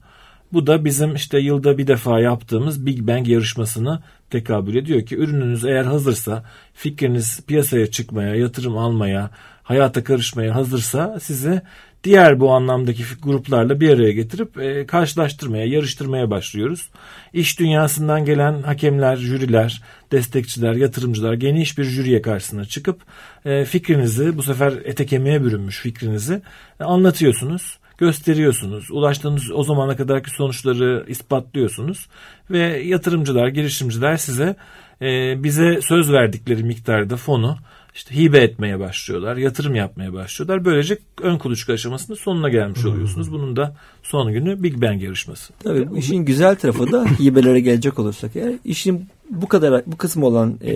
Bu 0.52 0.66
da 0.66 0.84
bizim 0.84 1.14
işte 1.14 1.38
yılda 1.38 1.78
bir 1.78 1.86
defa 1.86 2.20
yaptığımız 2.20 2.86
Big 2.86 3.06
Bang 3.06 3.28
yarışmasını 3.28 4.02
tekabül 4.30 4.76
ediyor 4.76 5.06
ki 5.06 5.16
ürününüz 5.16 5.64
eğer 5.64 5.84
hazırsa, 5.84 6.44
fikriniz 6.74 7.40
piyasaya 7.46 7.86
çıkmaya, 7.86 8.34
yatırım 8.34 8.78
almaya, 8.78 9.30
hayata 9.62 10.04
karışmaya 10.04 10.54
hazırsa 10.54 11.20
size 11.20 11.62
diğer 12.04 12.40
bu 12.40 12.52
anlamdaki 12.52 13.02
gruplarla 13.22 13.80
bir 13.80 13.90
araya 13.90 14.12
getirip 14.12 14.58
e, 14.58 14.86
karşılaştırmaya, 14.86 15.66
yarıştırmaya 15.66 16.30
başlıyoruz. 16.30 16.90
İş 17.32 17.60
dünyasından 17.60 18.24
gelen 18.24 18.62
hakemler, 18.62 19.16
jüriler, 19.16 19.82
destekçiler, 20.12 20.72
yatırımcılar 20.72 21.34
geniş 21.34 21.78
bir 21.78 21.84
jüriye 21.84 22.22
karşısına 22.22 22.64
çıkıp 22.64 23.00
e, 23.44 23.64
fikrinizi 23.64 24.38
bu 24.38 24.42
sefer 24.42 24.72
ete 24.84 25.06
kemiğe 25.06 25.44
bürünmüş 25.44 25.80
fikrinizi 25.80 26.42
e, 26.80 26.84
anlatıyorsunuz 26.84 27.78
gösteriyorsunuz. 27.98 28.90
Ulaştığınız 28.90 29.50
o 29.50 29.62
zamana 29.62 29.96
kadarki 29.96 30.30
sonuçları 30.30 31.04
ispatlıyorsunuz 31.08 32.08
ve 32.50 32.82
yatırımcılar, 32.82 33.48
girişimciler 33.48 34.16
size 34.16 34.56
e, 35.02 35.42
bize 35.42 35.80
söz 35.82 36.12
verdikleri 36.12 36.62
miktarda 36.62 37.16
fonu 37.16 37.56
işte 37.98 38.16
hibe 38.16 38.38
etmeye 38.38 38.80
başlıyorlar, 38.80 39.36
yatırım 39.36 39.74
yapmaya 39.74 40.12
başlıyorlar. 40.12 40.64
Böylece 40.64 40.98
ön 41.22 41.38
kuluçka 41.38 41.72
aşamasında 41.72 42.16
sonuna 42.16 42.48
gelmiş 42.48 42.84
oluyorsunuz. 42.84 43.32
Bunun 43.32 43.56
da 43.56 43.76
son 44.02 44.32
günü 44.32 44.62
Big 44.62 44.82
Bang 44.82 45.02
yarışması. 45.02 45.52
Tabii 45.62 45.90
bu 45.90 45.96
işin 45.96 46.16
güzel 46.16 46.56
tarafı 46.56 46.92
da 46.92 47.04
hibelere 47.18 47.60
gelecek 47.60 47.98
olursak 47.98 48.36
eğer 48.36 48.52
işin 48.64 49.06
bu 49.30 49.48
kadar 49.48 49.82
bu 49.86 49.96
kısmı 49.96 50.26
olan 50.26 50.58
e, 50.64 50.72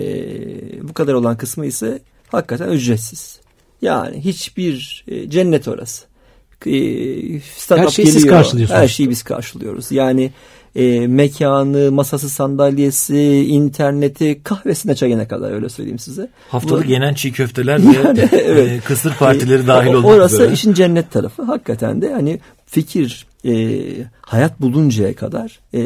bu 0.87 0.93
kadar 0.93 1.13
olan 1.13 1.37
kısmı 1.37 1.65
ise 1.65 1.99
hakikaten 2.27 2.69
ücretsiz. 2.69 3.39
Yani 3.81 4.25
hiçbir 4.25 5.05
e, 5.07 5.29
cennet 5.29 5.67
orası. 5.67 6.05
E, 6.65 6.71
her 7.69 7.87
şeyi 7.87 8.07
siz 8.07 8.27
karşılıyorsunuz. 8.27 8.81
Her 8.81 8.87
şeyi 8.87 9.09
biz 9.09 9.23
karşılıyoruz. 9.23 9.91
Yani 9.91 10.31
e, 10.75 11.07
mekanı, 11.07 11.91
masası, 11.91 12.29
sandalyesi, 12.29 13.45
interneti, 13.45 14.43
kahvesine 14.43 14.95
çayına 14.95 15.27
kadar 15.27 15.51
öyle 15.51 15.69
söyleyeyim 15.69 15.99
size. 15.99 16.29
Haftalık 16.49 16.87
Bu, 16.87 16.91
yenen 16.91 17.13
çiğ 17.13 17.31
köfteler 17.31 17.79
ve 18.17 18.21
e, 18.21 18.37
evet. 18.37 18.71
e, 18.71 18.79
kısır 18.79 19.13
partileri 19.15 19.67
dahil 19.67 19.93
olmak 19.93 20.05
Orası 20.11 20.35
üzere. 20.35 20.53
işin 20.53 20.73
cennet 20.73 21.11
tarafı. 21.11 21.43
Hakikaten 21.43 22.01
de 22.01 22.13
hani 22.13 22.39
fikir, 22.65 23.25
e, 23.45 23.79
hayat 24.21 24.61
buluncaya 24.61 25.15
kadar 25.15 25.59
e, 25.73 25.81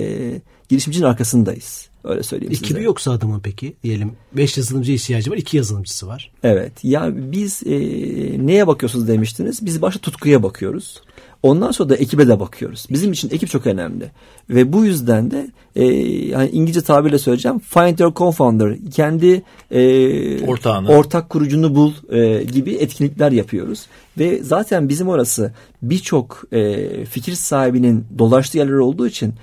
girişimcinin 0.70 1.06
arkasındayız. 1.06 1.88
Öyle 2.04 2.24
söyleyeyim 2.24 2.52
Ekibi 2.54 2.68
size. 2.68 2.82
yoksa 2.82 3.12
adamın 3.12 3.40
peki 3.40 3.74
diyelim 3.84 4.12
5 4.34 4.58
yazılımcı 4.58 4.92
ihtiyacı 4.92 5.32
var 5.32 5.38
2 5.38 5.58
yazılımcısı 5.58 6.08
var. 6.08 6.32
Evet 6.44 6.72
ya 6.84 7.10
biz 7.14 7.64
e, 7.66 7.78
neye 8.48 8.68
bakıyorsunuz 8.68 9.08
demiştiniz. 9.08 9.66
Biz 9.66 9.82
başta 9.82 10.00
tutkuya 10.00 10.44
bakıyoruz. 10.44 11.02
Ondan 11.44 11.72
sonra 11.72 11.90
da 11.90 11.96
ekibe 11.96 12.28
de 12.28 12.40
bakıyoruz. 12.40 12.86
Bizim 12.90 13.12
için 13.12 13.30
ekip 13.30 13.50
çok 13.50 13.68
önemli. 13.68 14.12
Ve 14.50 14.74
bu 14.74 14.86
yüzden 14.86 15.32
de 15.32 15.48
e, 15.76 15.86
yani 16.28 16.50
İngilizce 16.50 16.82
tabirle 16.82 17.20
söyleyeceğim. 17.20 17.60
Find 17.60 18.00
your 18.00 18.12
co-founder. 18.12 18.90
Kendi 18.92 19.44
e, 19.72 20.46
Ortağını. 20.48 20.88
ortak 20.90 21.30
kurucunu 21.30 21.76
bul 21.76 21.92
e, 22.10 22.44
gibi 22.44 22.74
etkinlikler 22.74 23.32
yapıyoruz. 23.32 23.86
Ve 24.18 24.44
zaten 24.44 24.90
bizim 24.90 25.08
orası 25.08 25.54
birçok 25.82 26.44
e, 26.52 27.06
fikir 27.06 27.34
sahibinin 27.34 28.06
dolaştığı 28.18 28.58
yerler 28.58 28.74
olduğu 28.74 29.08
için 29.08 29.34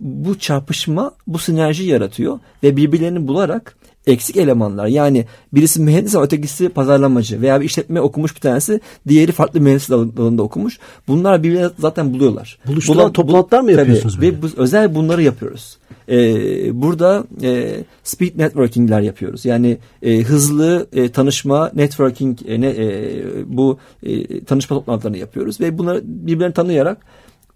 bu 0.00 0.38
çarpışma 0.38 1.12
bu 1.26 1.38
sinerji 1.38 1.84
yaratıyor 1.84 2.38
ve 2.62 2.76
birbirlerini 2.76 3.28
bularak 3.28 3.76
eksik 4.06 4.36
elemanlar 4.36 4.86
yani 4.86 5.26
birisi 5.52 5.80
mühendis 5.80 6.14
ama 6.14 6.24
ötekisi 6.24 6.68
pazarlamacı 6.68 7.42
veya 7.42 7.60
bir 7.60 7.64
işletme 7.64 8.00
okumuş 8.00 8.36
bir 8.36 8.40
tanesi 8.40 8.80
diğeri 9.08 9.32
farklı 9.32 9.60
mühendis 9.60 9.90
dalında 9.90 10.42
okumuş. 10.42 10.78
Bunlar 11.08 11.42
birbirlerini 11.42 11.70
zaten 11.78 12.12
buluyorlar. 12.12 12.58
Buluşturan 12.66 12.98
Bulan, 12.98 13.12
toplantılar 13.12 13.60
mı 13.60 13.72
yapıyorsunuz? 13.72 14.16
Tabii, 14.16 14.26
ve 14.26 14.42
bu, 14.42 14.46
özel 14.56 14.94
bunları 14.94 15.22
yapıyoruz. 15.22 15.78
Ee, 16.08 16.82
burada 16.82 17.24
e, 17.42 17.74
speed 18.02 18.38
networkingler 18.38 19.00
yapıyoruz. 19.00 19.44
Yani 19.44 19.78
e, 20.02 20.22
hızlı 20.22 20.86
e, 20.92 21.08
tanışma, 21.12 21.70
networking, 21.74 22.38
e, 22.46 22.60
ne, 22.60 22.68
e, 22.68 23.22
bu 23.46 23.78
e, 24.02 24.44
tanışma 24.44 24.76
toplantılarını 24.76 25.18
yapıyoruz 25.18 25.60
ve 25.60 25.78
bunları 25.78 26.02
birbirlerini 26.04 26.54
tanıyarak 26.54 26.98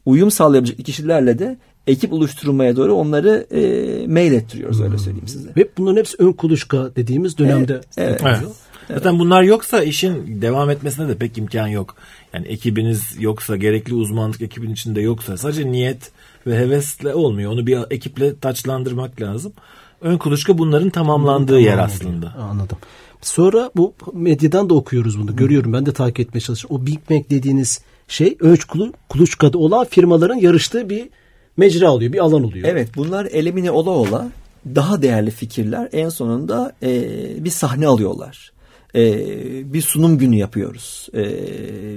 uyum 0.07 0.31
sağlayabilecek 0.31 0.87
kişilerle 0.87 1.39
de 1.39 1.57
ekip 1.87 2.13
oluşturmaya 2.13 2.77
doğru 2.77 2.95
onları 2.95 3.47
e, 3.51 4.07
mail 4.07 4.33
ettiriyoruz 4.33 4.81
öyle 4.81 4.99
söyleyeyim 4.99 5.29
size. 5.29 5.49
Ve 5.57 5.69
bunların 5.79 5.97
hepsi 5.97 6.17
ön 6.19 6.33
kuluçka 6.33 6.91
dediğimiz 6.97 7.39
dönemde 7.39 7.81
evet, 7.97 8.21
evet. 8.25 8.41
evet. 8.43 8.53
Zaten 8.89 9.19
bunlar 9.19 9.43
yoksa 9.43 9.83
işin 9.83 10.43
devam 10.43 10.71
etmesine 10.71 11.09
de 11.09 11.17
pek 11.17 11.39
imkan 11.39 11.69
yok. 11.69 11.97
Yani 12.33 12.47
ekibiniz 12.47 13.15
yoksa, 13.19 13.57
gerekli 13.57 13.95
uzmanlık 13.95 14.41
ekibin 14.41 14.71
içinde 14.71 15.01
yoksa 15.01 15.37
sadece 15.37 15.73
niyet 15.73 16.11
ve 16.47 16.59
hevesle 16.59 17.15
olmuyor. 17.15 17.53
Onu 17.53 17.67
bir 17.67 17.79
ekiple 17.91 18.39
taçlandırmak 18.39 19.21
lazım. 19.21 19.53
Ön 20.01 20.19
kuluçka 20.19 20.59
bunların 20.59 20.91
tamamlandığı 20.91 21.61
yer 21.61 21.79
aslında. 21.79 22.35
Anladım. 22.51 22.79
Sonra 23.21 23.71
bu 23.77 23.95
medyadan 24.13 24.71
da 24.71 24.75
okuyoruz 24.75 25.21
bunu. 25.21 25.37
Görüyorum 25.37 25.73
ben 25.73 25.87
de 25.87 25.93
takip 25.93 26.21
etmeye 26.21 26.41
çalışıyorum. 26.41 26.77
O 26.77 26.87
Big 26.87 26.99
Bang 27.11 27.31
dediğiniz 27.31 27.81
şey 28.09 28.37
ölç 28.41 28.65
kuluçkada 29.09 29.59
olan 29.59 29.85
firmaların 29.85 30.37
yarıştığı 30.37 30.91
bir 30.91 31.09
mecra 31.57 31.91
oluyor, 31.91 32.13
bir 32.13 32.19
alan 32.19 32.45
oluyor. 32.45 32.69
Evet, 32.69 32.89
bunlar 32.97 33.25
elemine 33.25 33.71
ola 33.71 33.91
ola 33.91 34.29
daha 34.75 35.03
değerli 35.03 35.31
fikirler 35.31 35.89
en 35.93 36.09
sonunda 36.09 36.73
e, 36.83 37.45
bir 37.45 37.51
sahne 37.51 37.87
alıyorlar. 37.87 38.53
E, 38.95 39.73
bir 39.73 39.83
sunum 39.83 40.19
günü 40.19 40.37
yapıyoruz. 40.37 41.09
E, 41.15 41.23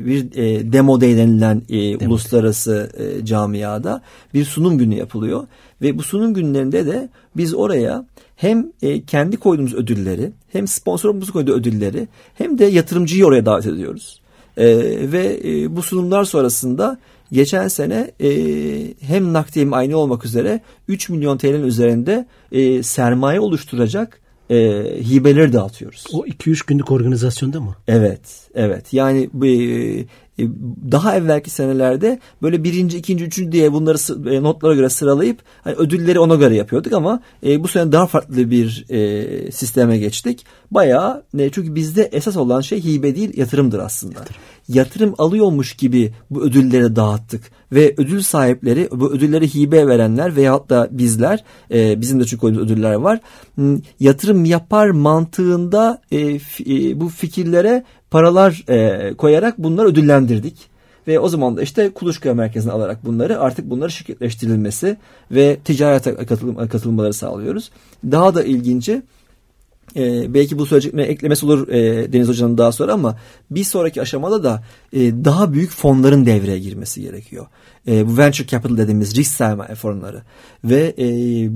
bir 0.06 0.38
e, 0.38 0.74
demo 0.74 1.02
day 1.02 1.18
denilen 1.18 1.62
e, 1.70 2.00
demo 2.00 2.12
uluslararası 2.12 2.92
e, 2.98 3.26
camiada 3.26 4.02
bir 4.34 4.46
sunum 4.46 4.78
günü 4.78 4.96
yapılıyor. 4.96 5.48
Ve 5.82 5.98
bu 5.98 6.04
sunum 6.04 6.34
günlerinde 6.34 6.86
de 6.86 7.10
biz 7.38 7.54
oraya 7.54 8.06
hem 8.36 8.72
e, 8.82 9.02
kendi 9.02 9.38
koyduğumuz 9.38 9.74
ödülleri 9.74 10.32
hem 10.52 10.68
sponsorumuz 10.68 11.32
koyduğu 11.32 11.54
ödülleri 11.54 12.08
hem 12.34 12.58
de 12.60 12.66
yatırımcıyı 12.66 13.26
oraya 13.26 13.46
davet 13.46 13.66
ediyoruz. 13.66 14.19
E, 14.60 14.68
ve 15.12 15.40
e, 15.44 15.76
bu 15.76 15.82
sunumlar 15.82 16.24
sonrasında 16.24 16.98
geçen 17.32 17.68
sene 17.68 18.12
e, 18.22 18.30
hem 19.02 19.34
nakdi 19.34 19.62
hem 19.62 19.74
aynı 19.74 19.98
olmak 19.98 20.26
üzere 20.26 20.62
3 20.88 21.10
milyon 21.10 21.38
TL'nin 21.38 21.64
üzerinde 21.64 22.28
e, 22.52 22.84
sermaye 22.84 23.40
oluşturacak 23.40 24.22
e, 24.50 24.56
hibeleri 25.10 25.54
dağıtıyoruz. 25.54 26.06
O 26.14 26.26
2-3 26.26 26.68
günlük 26.68 26.92
organizasyonda 26.92 27.62
mı? 27.62 27.76
Evet, 27.88 28.22
evet. 28.54 28.94
Yani 28.94 29.30
e, 29.44 29.50
e, 30.40 30.48
daha 30.92 31.16
evvelki 31.16 31.50
senelerde 31.50 32.20
böyle 32.42 32.64
birinci, 32.64 32.98
ikinci, 32.98 33.26
üçüncü 33.26 33.52
diye 33.52 33.74
bunları 33.74 33.98
e, 34.36 34.44
notlara 34.44 34.76
göre 34.76 34.90
sıralayıp 34.90 35.40
hani 35.64 35.76
ödülleri 35.76 36.20
ona 36.20 36.36
göre 36.36 36.56
yapıyorduk 36.56 36.94
ama 36.94 37.22
e, 37.46 37.64
bu 37.64 37.68
sene 37.68 37.92
daha 37.92 38.08
farklı 38.08 38.52
bir 38.52 38.86
e, 38.90 39.52
sisteme 39.52 39.98
geçtik. 39.98 40.46
Bayağı 40.72 41.24
e, 41.38 41.50
çünkü 41.50 41.76
bizde 41.76 42.04
esas 42.04 42.38
olan 42.38 42.62
şey 42.62 42.84
hibe 42.84 43.16
değil 43.16 43.38
yatırımdır 43.38 43.80
aslında. 43.80 44.20
Yatırım. 44.20 44.42
Yatırım 44.70 45.16
alıyormuş 45.18 45.74
gibi 45.74 46.14
bu 46.30 46.42
ödülleri 46.42 46.96
dağıttık 46.96 47.52
ve 47.72 47.94
ödül 47.98 48.22
sahipleri 48.22 48.90
bu 48.92 49.12
ödülleri 49.12 49.56
hibe 49.56 49.88
verenler 49.88 50.36
veyahut 50.36 50.70
da 50.70 50.88
bizler 50.92 51.44
e, 51.72 52.02
bizim 52.02 52.20
de 52.20 52.26
çünkü 52.26 52.48
ödüller 52.48 52.94
var 52.94 53.20
yatırım 54.00 54.46
yapar 54.46 54.90
mantığında 54.90 56.02
e, 56.12 56.40
f, 56.40 56.64
e, 56.64 57.00
bu 57.00 57.10
fikirlere 57.10 57.84
paralar 58.12 58.64
e, 58.70 59.14
koyarak 59.14 59.58
bunları 59.58 59.88
ödüllendirdik. 59.88 60.70
Ve 61.08 61.20
o 61.20 61.30
zaman 61.30 61.58
da 61.58 61.62
işte 61.62 61.90
kuluçka 61.90 62.34
merkezine 62.34 62.72
alarak 62.72 63.06
bunları 63.06 63.40
artık 63.40 63.70
bunları 63.70 63.92
şirketleştirilmesi 63.92 64.98
ve 65.32 65.58
ticarete 65.66 66.16
katılım, 66.16 66.68
katılmaları 66.68 67.14
sağlıyoruz. 67.14 67.72
Daha 68.12 68.36
da 68.36 68.44
ilginci 68.44 69.02
e, 69.96 70.34
belki 70.34 70.58
bu 70.60 70.66
söyleyeceklerine 70.66 71.08
eklemesi 71.08 71.46
olur 71.46 71.68
e, 71.68 72.14
Deniz 72.14 72.28
Hoca'nın 72.28 72.58
daha 72.58 72.72
sonra 72.72 72.94
ama 72.94 73.18
bir 73.52 73.64
sonraki 73.64 74.02
aşamada 74.02 74.44
da 74.44 74.64
e, 74.94 75.00
daha 75.00 75.54
büyük 75.54 75.72
fonların 75.72 76.26
devreye 76.26 76.60
girmesi 76.60 77.02
gerekiyor. 77.02 77.48
E, 77.88 78.08
bu 78.08 78.18
venture 78.18 78.48
capital 78.48 78.78
dediğimiz 78.78 79.16
risk 79.16 79.32
sermaye 79.32 79.76
fonları 79.76 80.22
ve 80.64 80.94
e, 80.98 81.06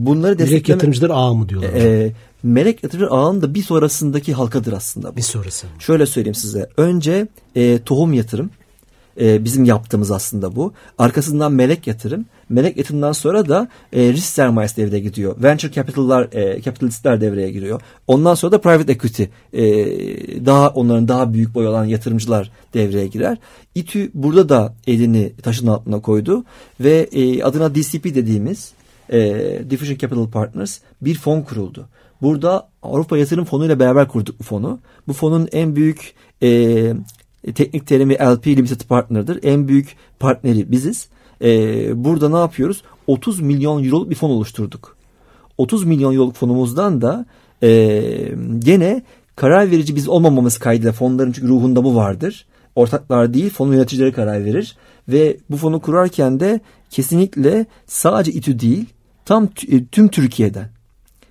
bunları 0.05 0.39
destekleme... 0.39 0.75
yatırımcılar 0.75 1.09
ağı 1.09 1.35
mı 1.35 1.49
diyorlar? 1.49 1.69
E, 1.73 2.11
melek 2.43 2.83
yatırımcı 2.83 3.11
ağının 3.11 3.41
da 3.41 3.53
bir 3.53 3.63
sonrasındaki 3.63 4.33
halkadır 4.33 4.73
aslında 4.73 5.11
bu. 5.11 5.17
bir 5.17 5.21
sonrası. 5.21 5.67
Şöyle 5.79 6.05
söyleyeyim 6.05 6.35
size. 6.35 6.69
Önce 6.77 7.27
e, 7.55 7.79
tohum 7.79 8.13
yatırım. 8.13 8.49
E, 9.21 9.43
bizim 9.43 9.63
yaptığımız 9.65 10.11
aslında 10.11 10.55
bu. 10.55 10.73
Arkasından 10.97 11.51
melek 11.51 11.87
yatırım. 11.87 12.25
Melek 12.49 12.77
yatırımdan 12.77 13.11
sonra 13.11 13.49
da 13.49 13.67
e, 13.93 14.13
risk 14.13 14.27
sermayesi 14.27 14.77
devreye 14.77 14.99
gidiyor. 14.99 15.35
Venture 15.43 15.71
capital'lar, 15.71 16.27
e, 16.33 16.61
capitalistler 16.61 17.21
devreye 17.21 17.51
giriyor. 17.51 17.81
Ondan 18.07 18.35
sonra 18.35 18.51
da 18.51 18.61
private 18.61 18.91
equity, 18.91 19.23
e, 19.53 19.65
daha 20.45 20.69
onların 20.69 21.07
daha 21.07 21.33
büyük 21.33 21.55
boy 21.55 21.67
olan 21.67 21.85
yatırımcılar 21.85 22.51
devreye 22.73 23.07
girer. 23.07 23.37
İTÜ 23.75 24.11
burada 24.13 24.49
da 24.49 24.73
elini 24.87 25.33
taşın 25.43 25.67
altına 25.67 26.01
koydu 26.01 26.43
ve 26.79 27.09
e, 27.11 27.43
adına 27.43 27.75
DCP 27.75 28.03
dediğimiz 28.03 28.73
e, 29.09 29.19
Diffusion 29.69 29.97
Capital 29.97 30.29
Partners 30.29 30.79
bir 31.01 31.15
fon 31.15 31.41
kuruldu. 31.41 31.87
Burada 32.21 32.69
Avrupa 32.83 33.17
Yatırım 33.17 33.45
Fonu 33.45 33.65
ile 33.65 33.79
beraber 33.79 34.07
kurduk 34.07 34.39
bu 34.39 34.43
fonu. 34.43 34.79
Bu 35.07 35.13
fonun 35.13 35.47
en 35.51 35.75
büyük 35.75 36.13
e, 36.43 36.93
teknik 37.51 37.87
terimi 37.87 38.13
LP 38.13 38.47
Limited 38.47 38.81
Partner'dır. 38.81 39.39
En 39.43 39.67
büyük 39.67 39.95
partneri 40.19 40.71
biziz. 40.71 41.07
E, 41.41 42.03
burada 42.03 42.29
ne 42.29 42.37
yapıyoruz? 42.37 42.83
30 43.07 43.39
milyon 43.39 43.83
euroluk 43.83 44.09
bir 44.09 44.15
fon 44.15 44.29
oluşturduk. 44.29 44.97
30 45.57 45.83
milyon 45.83 46.13
euroluk 46.13 46.35
fonumuzdan 46.35 47.01
da 47.01 47.25
e, 47.63 48.01
gene 48.59 49.01
karar 49.35 49.71
verici 49.71 49.95
biz 49.95 50.07
olmamamız 50.07 50.57
kaydıyla 50.57 50.91
fonların 50.91 51.31
çünkü 51.31 51.47
ruhunda 51.47 51.83
bu 51.83 51.95
vardır. 51.95 52.45
Ortaklar 52.75 53.33
değil 53.33 53.49
fon 53.49 53.71
yöneticileri 53.71 54.11
karar 54.11 54.45
verir. 54.45 54.77
Ve 55.07 55.37
bu 55.49 55.57
fonu 55.57 55.79
kurarken 55.79 56.39
de 56.39 56.59
kesinlikle 56.89 57.65
sadece 57.85 58.31
İTÜ 58.31 58.59
değil 58.59 58.85
tam 59.25 59.47
t- 59.47 59.85
tüm 59.85 60.07
Türkiye'den 60.07 60.69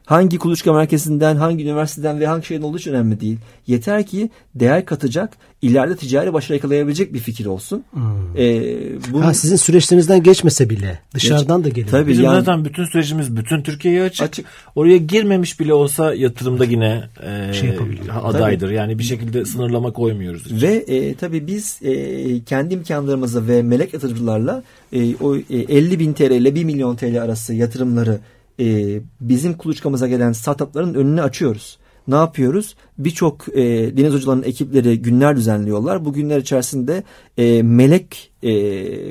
hangi 0.07 0.39
kuluçka 0.39 0.73
merkezinden, 0.73 1.37
hangi 1.37 1.65
üniversiteden 1.65 2.21
ve 2.21 2.27
hangi 2.27 2.47
şeyden 2.47 2.63
olduğu 2.63 2.79
için 2.79 2.93
önemli 2.93 3.21
değil. 3.21 3.39
Yeter 3.67 4.07
ki 4.07 4.31
değer 4.55 4.85
katacak, 4.85 5.37
ileride 5.63 5.97
ticari 5.97 6.33
başarı 6.33 6.53
yakalayabilecek 6.57 7.15
bir 7.15 7.19
fikir 7.19 7.47
olsun. 7.47 7.85
Hmm. 7.91 8.03
Ee, 8.39 8.63
bunu, 9.13 9.25
Ha, 9.25 9.35
sizin 9.35 9.57
süreçlerinizden 9.57 10.23
geçmese 10.23 10.71
bile 10.71 10.99
dışarıdan 11.15 11.65
da 11.65 11.69
geliyor. 11.69 11.89
Tabii. 11.89 12.11
Bizim 12.11 12.25
yani- 12.25 12.39
zaten 12.39 12.65
bütün 12.65 12.85
sürecimiz 12.85 13.37
bütün 13.37 13.63
Türkiye'ye 13.63 14.03
açık. 14.03 14.27
Açık. 14.27 14.47
Oraya 14.75 14.97
girmemiş 14.97 15.61
bile 15.61 15.75
olsa 15.75 16.15
yatırımda 16.15 16.65
yine 16.65 17.05
e, 17.23 17.53
Şey 17.53 17.79
adaydır. 18.23 18.71
Yani 18.71 18.99
bir 18.99 19.05
şekilde 19.05 19.45
sınırlama 19.45 19.93
koymuyoruz. 19.93 20.63
Ve 20.63 20.73
e, 20.75 21.15
tabii 21.15 21.47
biz 21.47 21.79
e, 21.83 22.45
kendi 22.45 22.75
imkanlarımızla 22.75 23.49
ve 23.49 23.63
melek 23.63 23.95
yatırımcılarla 23.95 24.63
e, 24.93 25.17
o 25.17 25.37
e, 25.37 25.43
50 25.51 25.99
bin 25.99 26.13
TL 26.13 26.31
ile 26.31 26.55
1 26.55 26.65
milyon 26.65 26.97
TL 26.97 27.23
arası 27.23 27.55
yatırımları 27.55 28.19
e, 28.63 29.01
bizim 29.21 29.55
kuluçkamıza 29.55 30.09
gelen 30.09 30.33
startupların 30.33 30.95
önünü 30.95 31.23
açıyoruz. 31.23 31.79
Ne 32.09 32.15
yapıyoruz? 32.15 32.75
Birçok 32.99 33.49
e, 33.49 33.63
Deniz 33.97 34.15
Hocalarının 34.15 34.43
ekipleri 34.43 35.03
günler 35.03 35.37
düzenliyorlar. 35.37 36.05
Bu 36.05 36.13
günler 36.13 36.39
içerisinde 36.39 37.03
e, 37.39 37.63
melek 37.63 38.33
e, 38.43 38.53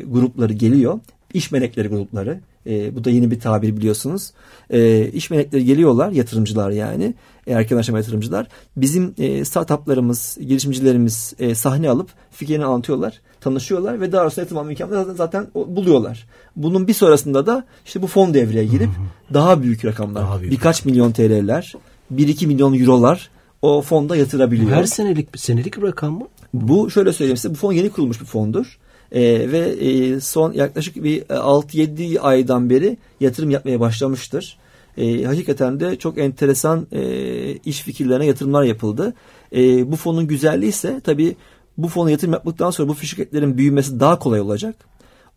grupları 0.02 0.54
geliyor. 0.54 1.00
İş 1.34 1.52
melekleri 1.52 1.88
grupları. 1.88 2.40
E, 2.68 2.96
bu 2.96 3.04
da 3.04 3.10
yeni 3.10 3.32
bir 3.32 3.40
tabir 3.40 3.78
biliyorsunuz. 3.78 4.32
E, 4.70 5.08
iş 5.08 5.30
melekleri 5.30 5.66
geliyorlar, 5.66 6.12
yatırımcılar 6.12 6.72
yani. 6.72 7.14
E, 7.48 7.54
erken 7.54 7.78
aşama 7.78 7.98
yatırımcılar. 7.98 8.48
Bizim 8.78 9.14
e, 9.18 9.46
startuplarımız, 9.46 10.38
girişimcilerimiz 10.42 11.34
e, 11.40 11.56
sahne 11.56 11.90
alıp 11.90 12.10
fikrini 12.32 12.66
anlatıyorlar, 12.66 13.22
tanışıyorlar 13.42 14.02
ve 14.02 14.12
daha 14.12 14.30
sonra 14.30 14.48
alma 14.60 14.72
imkanını 14.72 14.96
zaten, 14.96 15.16
zaten 15.16 15.48
buluyorlar. 15.56 16.28
Bunun 16.56 16.88
bir 16.88 16.94
sonrasında 16.94 17.46
da 17.46 17.66
işte 17.86 18.02
bu 18.02 18.08
fon 18.08 18.34
devreye 18.34 18.66
girip 18.66 18.90
daha 19.34 19.62
büyük 19.62 19.86
rakamlar, 19.86 20.24
Daha 20.24 20.42
büyük 20.42 20.54
birkaç 20.54 20.86
milyon 20.86 21.12
TL'ler, 21.12 21.74
1-2 22.16 22.48
milyon 22.48 22.80
eurolar 22.80 23.30
o 23.62 23.82
fonda 23.82 24.16
yatırabiliyor. 24.16 24.72
Her 24.72 24.84
senelik 24.84 25.40
senelik 25.40 25.78
bir 25.78 25.82
rakam 25.82 26.14
mı? 26.14 26.28
Bu 26.54 26.92
şöyle 26.92 27.14
söyleyeyim 27.14 27.38
size 27.38 27.54
bu 27.54 27.58
fon 27.58 27.74
yeni 27.74 27.90
kurulmuş 27.90 28.22
bir 28.22 28.26
fondur. 28.26 28.80
Ee, 29.12 29.52
ve 29.52 29.60
e, 29.60 30.20
son 30.20 30.54
yaklaşık 30.54 31.04
bir 31.04 31.22
e, 31.22 31.24
6-7 31.24 32.20
aydan 32.20 32.70
beri 32.70 32.98
yatırım 33.20 33.50
yapmaya 33.50 33.80
başlamıştır. 33.80 34.58
E, 34.98 35.24
hakikaten 35.24 35.80
de 35.80 35.96
çok 35.96 36.18
enteresan 36.18 36.88
e, 36.92 37.02
iş 37.56 37.82
fikirlerine 37.82 38.26
yatırımlar 38.26 38.64
yapıldı. 38.64 39.14
E, 39.56 39.92
bu 39.92 39.96
fonun 39.96 40.28
güzelliği 40.28 40.70
ise 40.70 41.02
tabii 41.04 41.36
bu 41.78 41.88
fona 41.88 42.12
yatırım 42.12 42.34
yaptıktan 42.34 42.72
sonra 42.72 42.90
bu 42.90 42.96
şirketlerin 42.96 43.58
büyümesi 43.58 44.00
daha 44.00 44.20
kolay 44.20 44.42
olacak. 44.42 44.76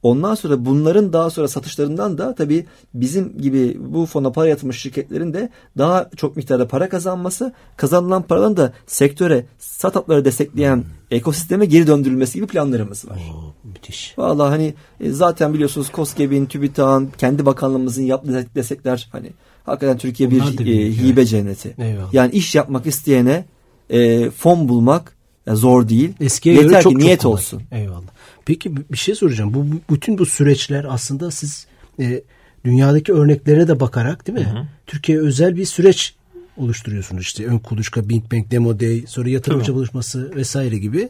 Ondan 0.05 0.35
sonra 0.35 0.65
bunların 0.65 1.13
daha 1.13 1.31
sonra 1.31 1.49
satışlarından 1.49 2.19
da 2.19 2.35
tabii 2.35 2.67
bizim 2.95 3.39
gibi 3.39 3.77
bu 3.81 4.07
fona 4.07 4.33
para 4.33 4.49
yatırmış 4.49 4.81
şirketlerin 4.81 5.35
de 5.35 5.49
daha 5.79 6.11
çok 6.17 6.37
miktarda 6.37 6.69
para 6.69 6.89
kazanması, 6.89 7.53
kazanılan 7.77 8.23
paranın 8.23 8.57
da 8.57 8.73
sektöre, 8.87 9.47
startupları 9.59 10.25
destekleyen 10.25 10.85
ekosisteme 11.11 11.67
geri 11.67 11.87
döndürülmesi 11.87 12.35
gibi 12.35 12.47
planlarımız 12.47 13.09
var. 13.09 13.19
Oo, 13.35 13.55
müthiş. 13.65 14.15
Vallahi 14.19 14.49
hani 14.49 14.75
e, 15.01 15.11
zaten 15.11 15.55
biliyorsunuz 15.55 15.93
KOSGEB'in, 15.93 16.47
TÜBİTAK'ın, 16.47 17.11
kendi 17.19 17.47
bakanlığımızın 17.47 18.03
yaptığı 18.03 18.47
destekler 18.55 19.09
hani 19.13 19.31
hakikaten 19.65 19.99
Türkiye 19.99 20.31
bir 20.31 20.41
Onlar 20.41 20.67
e, 20.67 20.93
hibe 20.93 21.21
evet. 21.21 21.29
cenneti. 21.29 21.75
Eyvallah. 21.79 22.15
Yani 22.15 22.33
iş 22.33 22.55
yapmak 22.55 22.87
isteyene 22.87 23.45
e, 23.91 24.31
fon 24.31 24.69
bulmak 24.69 25.17
e, 25.47 25.55
zor 25.55 25.89
değil. 25.89 26.13
Eskiye 26.21 26.55
Yeter 26.55 26.69
göre 26.69 26.79
ki 26.79 26.83
çok 26.85 26.93
niyet 26.93 27.21
çok 27.21 27.33
kolay. 27.33 27.41
olsun. 27.41 27.63
Eyvallah. 27.73 28.14
Peki 28.47 28.77
bir 28.77 28.97
şey 28.97 29.15
soracağım. 29.15 29.55
Bu 29.55 29.67
bütün 29.95 30.19
bu 30.19 30.27
süreçler 30.27 30.87
aslında 30.89 31.31
siz 31.31 31.67
e, 32.01 32.23
dünyadaki 32.65 33.13
örneklere 33.13 33.69
de 33.69 33.81
bakarak 33.81 34.27
değil 34.27 34.39
mi? 34.39 34.69
Türkiye 34.87 35.19
özel 35.19 35.57
bir 35.57 35.65
süreç 35.65 36.15
oluşturuyorsunuz 36.57 37.23
işte 37.23 37.47
ön 37.47 37.59
kuluçka, 37.59 38.09
Big 38.09 38.33
Bang, 38.33 38.51
Demo 38.51 38.81
Day, 38.81 39.05
sonra 39.09 39.29
yatırımcı 39.29 39.75
buluşması 39.75 40.37
vesaire 40.37 40.79
gibi. 40.79 41.09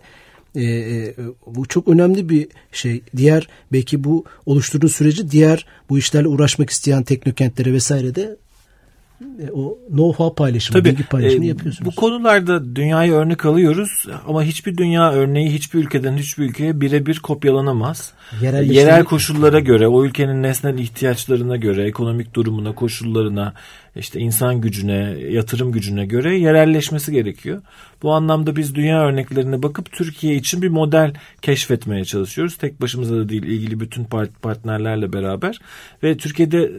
E, 0.54 0.62
e, 0.64 1.14
bu 1.46 1.66
çok 1.66 1.88
önemli 1.88 2.28
bir 2.28 2.48
şey. 2.72 3.02
Diğer 3.16 3.48
belki 3.72 4.04
bu 4.04 4.24
oluşturduğu 4.46 4.88
süreci 4.88 5.30
diğer 5.30 5.66
bu 5.88 5.98
işlerle 5.98 6.28
uğraşmak 6.28 6.70
isteyen 6.70 7.02
teknokentlere 7.02 7.72
vesaire 7.72 8.14
de 8.14 8.36
o 9.52 9.78
know-how 9.92 10.34
paylaşımı, 10.34 10.84
bilgi 10.84 11.04
paylaşımı 11.04 11.44
e, 11.44 11.48
yapıyorsunuz. 11.48 11.86
Bu 11.86 11.94
konularda 12.00 12.76
dünyayı 12.76 13.12
örnek 13.12 13.46
alıyoruz 13.46 14.06
ama 14.28 14.42
hiçbir 14.42 14.76
dünya 14.76 15.12
örneği 15.12 15.52
hiçbir 15.52 15.78
ülkeden 15.78 16.16
hiçbir 16.16 16.44
ülkeye 16.44 16.80
birebir 16.80 17.18
kopyalanamaz. 17.18 18.12
Yerelleştirmek- 18.42 18.72
Yerel 18.72 19.04
koşullara 19.04 19.60
göre, 19.60 19.88
o 19.88 20.04
ülkenin 20.04 20.42
nesnel 20.42 20.78
ihtiyaçlarına 20.78 21.56
göre, 21.56 21.84
ekonomik 21.86 22.34
durumuna, 22.34 22.74
koşullarına, 22.74 23.52
işte 23.96 24.20
insan 24.20 24.60
gücüne, 24.60 25.16
yatırım 25.30 25.72
gücüne 25.72 26.06
göre 26.06 26.38
yerelleşmesi 26.38 27.12
gerekiyor. 27.12 27.62
Bu 28.02 28.12
anlamda 28.12 28.56
biz 28.56 28.74
dünya 28.74 29.06
örneklerine 29.06 29.62
bakıp 29.62 29.92
Türkiye 29.92 30.34
için 30.34 30.62
bir 30.62 30.68
model 30.68 31.14
keşfetmeye 31.42 32.04
çalışıyoruz. 32.04 32.56
Tek 32.56 32.80
başımıza 32.80 33.16
da 33.16 33.28
değil, 33.28 33.42
ilgili 33.42 33.80
bütün 33.80 34.04
part- 34.04 34.40
partnerlerle 34.42 35.12
beraber 35.12 35.58
ve 36.02 36.16
Türkiye'de 36.16 36.70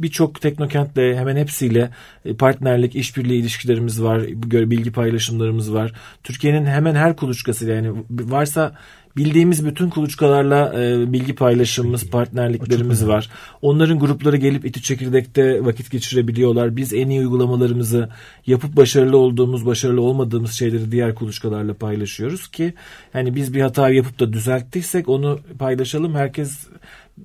birçok 0.00 0.40
teknokentle 0.40 1.16
hemen 1.18 1.36
hepsiyle 1.36 1.90
partnerlik, 2.38 2.96
işbirliği 2.96 3.40
ilişkilerimiz 3.40 4.02
var, 4.02 4.22
bilgi 4.70 4.92
paylaşımlarımız 4.92 5.74
var. 5.74 5.92
Türkiye'nin 6.24 6.66
hemen 6.66 6.94
her 6.94 7.16
kuluçkasıyla 7.16 7.74
yani 7.74 7.92
varsa 8.10 8.74
bildiğimiz 9.16 9.66
bütün 9.66 9.90
kuluçkalarla 9.90 10.80
e, 10.82 11.12
bilgi 11.12 11.34
paylaşımımız, 11.34 12.10
partnerliklerimiz 12.10 13.06
var. 13.06 13.30
Onların 13.62 13.98
grupları 13.98 14.36
gelip 14.36 14.64
İTÜ 14.64 14.82
Çekirdek'te 14.82 15.64
vakit 15.64 15.90
geçirebiliyorlar. 15.90 16.76
Biz 16.76 16.92
en 16.92 17.08
iyi 17.08 17.20
uygulamalarımızı 17.20 18.08
yapıp 18.46 18.76
başarılı 18.76 19.16
olduğumuz, 19.16 19.66
başarılı 19.66 20.00
olmadığımız 20.00 20.52
şeyleri 20.52 20.92
diğer 20.92 21.14
kuluçkalarla 21.14 21.74
paylaşıyoruz 21.74 22.48
ki 22.48 22.74
yani 23.14 23.34
biz 23.34 23.54
bir 23.54 23.60
hata 23.60 23.90
yapıp 23.90 24.20
da 24.20 24.32
düzelttiysek 24.32 25.08
onu 25.08 25.40
paylaşalım. 25.58 26.14
Herkes 26.14 26.58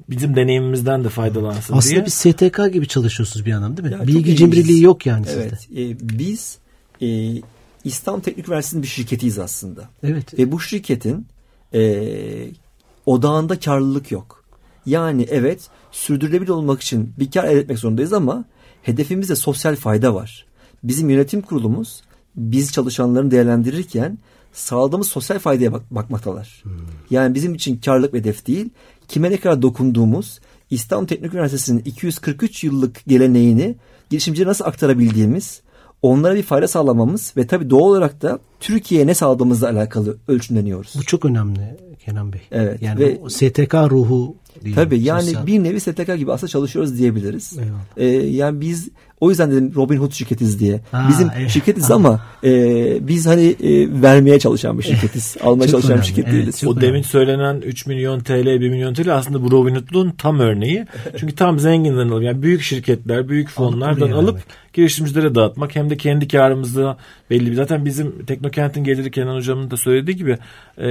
bizim 0.10 0.36
deneyimimizden 0.36 1.04
de 1.04 1.10
faydalansın 1.10 1.73
Aslında 1.73 1.95
diye. 1.95 2.06
bir 2.06 2.10
STK 2.10 2.73
gibi 2.73 2.88
çalışıyorsunuz 2.88 3.45
bir 3.45 3.54
anlamda 3.54 3.84
değil 3.84 3.95
mi? 3.95 4.02
Ya 4.02 4.08
Bilgi 4.08 4.36
cimriliği 4.36 4.84
yok 4.84 5.06
yani 5.06 5.26
sizde. 5.26 5.41
Evet. 5.41 5.67
e, 5.76 5.97
biz 6.19 6.58
e, 7.02 7.08
İstanbul 7.84 8.21
Teknik 8.21 8.47
Üniversitesi'nin 8.47 8.84
bir 8.84 8.88
şirketiyiz 8.88 9.39
aslında. 9.39 9.89
Evet. 10.04 10.39
Ve 10.39 10.52
bu 10.52 10.60
şirketin 10.60 11.28
e, 11.73 12.51
odağında 13.06 13.60
karlılık 13.60 14.12
yok. 14.12 14.43
Yani 14.86 15.27
evet 15.30 15.67
sürdürülebilir 15.91 16.49
olmak 16.49 16.82
için 16.82 17.13
bir 17.19 17.32
kar 17.32 17.43
elde 17.43 17.60
etmek 17.60 17.80
zorundayız 17.80 18.13
ama 18.13 18.45
hedefimizde 18.84 19.36
sosyal 19.36 19.75
fayda 19.75 20.15
var. 20.15 20.45
Bizim 20.84 21.10
yönetim 21.10 21.41
kurulumuz 21.41 22.01
biz 22.36 22.71
çalışanların 22.71 23.32
değerlendirirken 23.32 24.17
sağladığımız 24.53 25.08
sosyal 25.08 25.39
faydaya 25.39 25.73
bak- 25.73 25.91
bakmaktalar. 25.95 26.63
Yani 27.10 27.36
bizim 27.36 27.53
için 27.56 27.77
karlılık 27.77 28.13
hedef 28.13 28.47
değil. 28.47 28.69
Kime 29.08 29.32
ne 29.32 29.38
kadar 29.38 29.62
dokunduğumuz 29.62 30.39
İstanbul 30.69 31.08
Teknik 31.08 31.34
Üniversitesi'nin 31.34 31.82
243 31.86 32.63
yıllık 32.63 33.06
geleneğini 33.08 33.75
girişimcilere 34.10 34.49
nasıl 34.49 34.65
aktarabildiğimiz 34.65 35.62
onlara 36.01 36.36
bir 36.36 36.43
fayda 36.43 36.67
sağlamamız 36.67 37.33
ve 37.38 37.47
tabii 37.47 37.69
doğal 37.69 37.89
olarak 37.89 38.21
da 38.21 38.39
Türkiye'ye 38.60 39.07
ne 39.07 39.13
sağladığımızla 39.13 39.69
alakalı 39.69 40.17
ölçümleniyoruz. 40.27 40.93
Bu 40.97 41.03
çok 41.03 41.25
önemli 41.25 41.77
Kenan 42.05 42.33
Bey. 42.33 42.41
Evet. 42.51 42.81
Yani 42.81 42.99
ve, 42.99 43.29
STK 43.29 43.73
ruhu 43.73 44.36
değil. 44.65 44.76
Tabii 44.76 45.00
yani 45.00 45.24
sosyal. 45.24 45.48
bir 45.48 45.63
nevi 45.63 45.80
STK 45.80 46.17
gibi 46.17 46.32
aslında 46.32 46.50
çalışıyoruz 46.50 46.98
diyebiliriz. 46.98 47.58
Eyvallah. 47.58 47.82
Ee, 47.98 48.06
yani 48.28 48.62
biz 48.62 48.89
o 49.20 49.30
yüzden 49.30 49.52
dedim 49.52 49.72
Robin 49.76 49.98
Hood 49.98 50.12
şirketiz 50.12 50.60
diye. 50.60 50.82
Ha, 50.91 51.06
Bizim 51.10 51.30
evet. 51.38 51.50
şirketiz 51.50 51.89
Ha. 51.89 51.93
ama 51.93 52.22
e, 52.43 53.08
biz 53.08 53.28
hani 53.28 53.56
e, 53.63 54.02
vermeye 54.02 54.39
çalışan 54.39 54.78
bir 54.78 54.84
şirketiz. 54.84 55.38
Almaya 55.41 55.67
çalışan 55.67 55.89
bir 55.89 55.93
önemli, 55.93 56.08
şirket 56.08 56.26
evet, 56.26 56.34
değiliz. 56.34 56.63
o 56.67 56.82
demin 56.82 57.02
söylenen 57.02 57.62
3 57.62 57.86
milyon 57.86 58.20
TL, 58.20 58.46
1 58.46 58.70
milyon 58.70 58.93
TL 58.93 59.13
aslında 59.13 59.43
bu 59.43 59.52
Robin 59.52 59.76
Hood'luğun 59.76 60.12
tam 60.12 60.39
örneği. 60.39 60.86
Çünkü 61.17 61.36
tam 61.36 61.60
zenginden 61.60 62.10
alıp 62.10 62.24
yani 62.24 62.41
büyük 62.41 62.62
şirketler, 62.62 63.30
büyük 63.30 63.50
fonlardan 63.50 64.12
alıp 64.12 64.39
girişimcilere 64.74 65.36
dağıtmak 65.36 65.76
hem 65.76 65.89
de 65.89 65.98
kendi 65.98 66.28
karımızı 66.28 66.96
belli 67.30 67.52
bir 67.52 67.56
zaten 67.56 67.86
bizim 67.86 68.26
Teknokent'in 68.26 68.84
geliri 68.84 69.12
Kenan 69.12 69.36
hocamın 69.36 69.72
da 69.72 69.78
söylediği 69.78 70.17
gibi 70.17 70.38
e, 70.78 70.88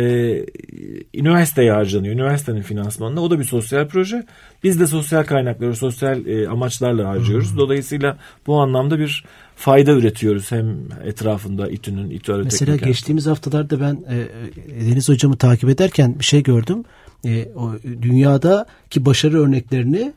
üniversiteye 1.15 1.73
harcanıyor. 1.73 2.15
Üniversitenin 2.15 2.63
finansmanına. 2.63 3.21
O 3.21 3.31
da 3.31 3.39
bir 3.39 3.45
sosyal 3.57 3.89
proje. 3.89 4.25
Biz 4.65 4.81
de 4.81 4.87
sosyal 4.87 5.25
kaynakları, 5.25 5.77
sosyal 5.77 6.27
e, 6.27 6.49
amaçlarla 6.49 7.09
harcıyoruz. 7.09 7.59
Dolayısıyla 7.59 8.19
bu 8.47 8.61
anlamda 8.61 8.99
bir 8.99 9.25
fayda 9.57 9.93
üretiyoruz 9.93 10.53
hem 10.53 10.77
etrafında 11.05 11.69
İTÜ'nün, 11.71 12.11
İTÜ 12.11 12.33
Arı 12.33 12.45
Mesela 12.45 12.77
geçtiğimiz 12.77 13.27
haftalarda 13.27 13.81
ben 13.81 14.05
e, 14.09 14.17
e, 14.17 14.91
Deniz 14.91 15.09
hocamı 15.09 15.37
takip 15.37 15.69
ederken 15.69 16.19
bir 16.19 16.25
şey 16.25 16.43
gördüm. 16.43 16.85
E, 17.25 17.49
o 17.55 17.73
dünyadaki 18.03 19.05
başarı 19.05 19.43
örneklerini 19.43 20.13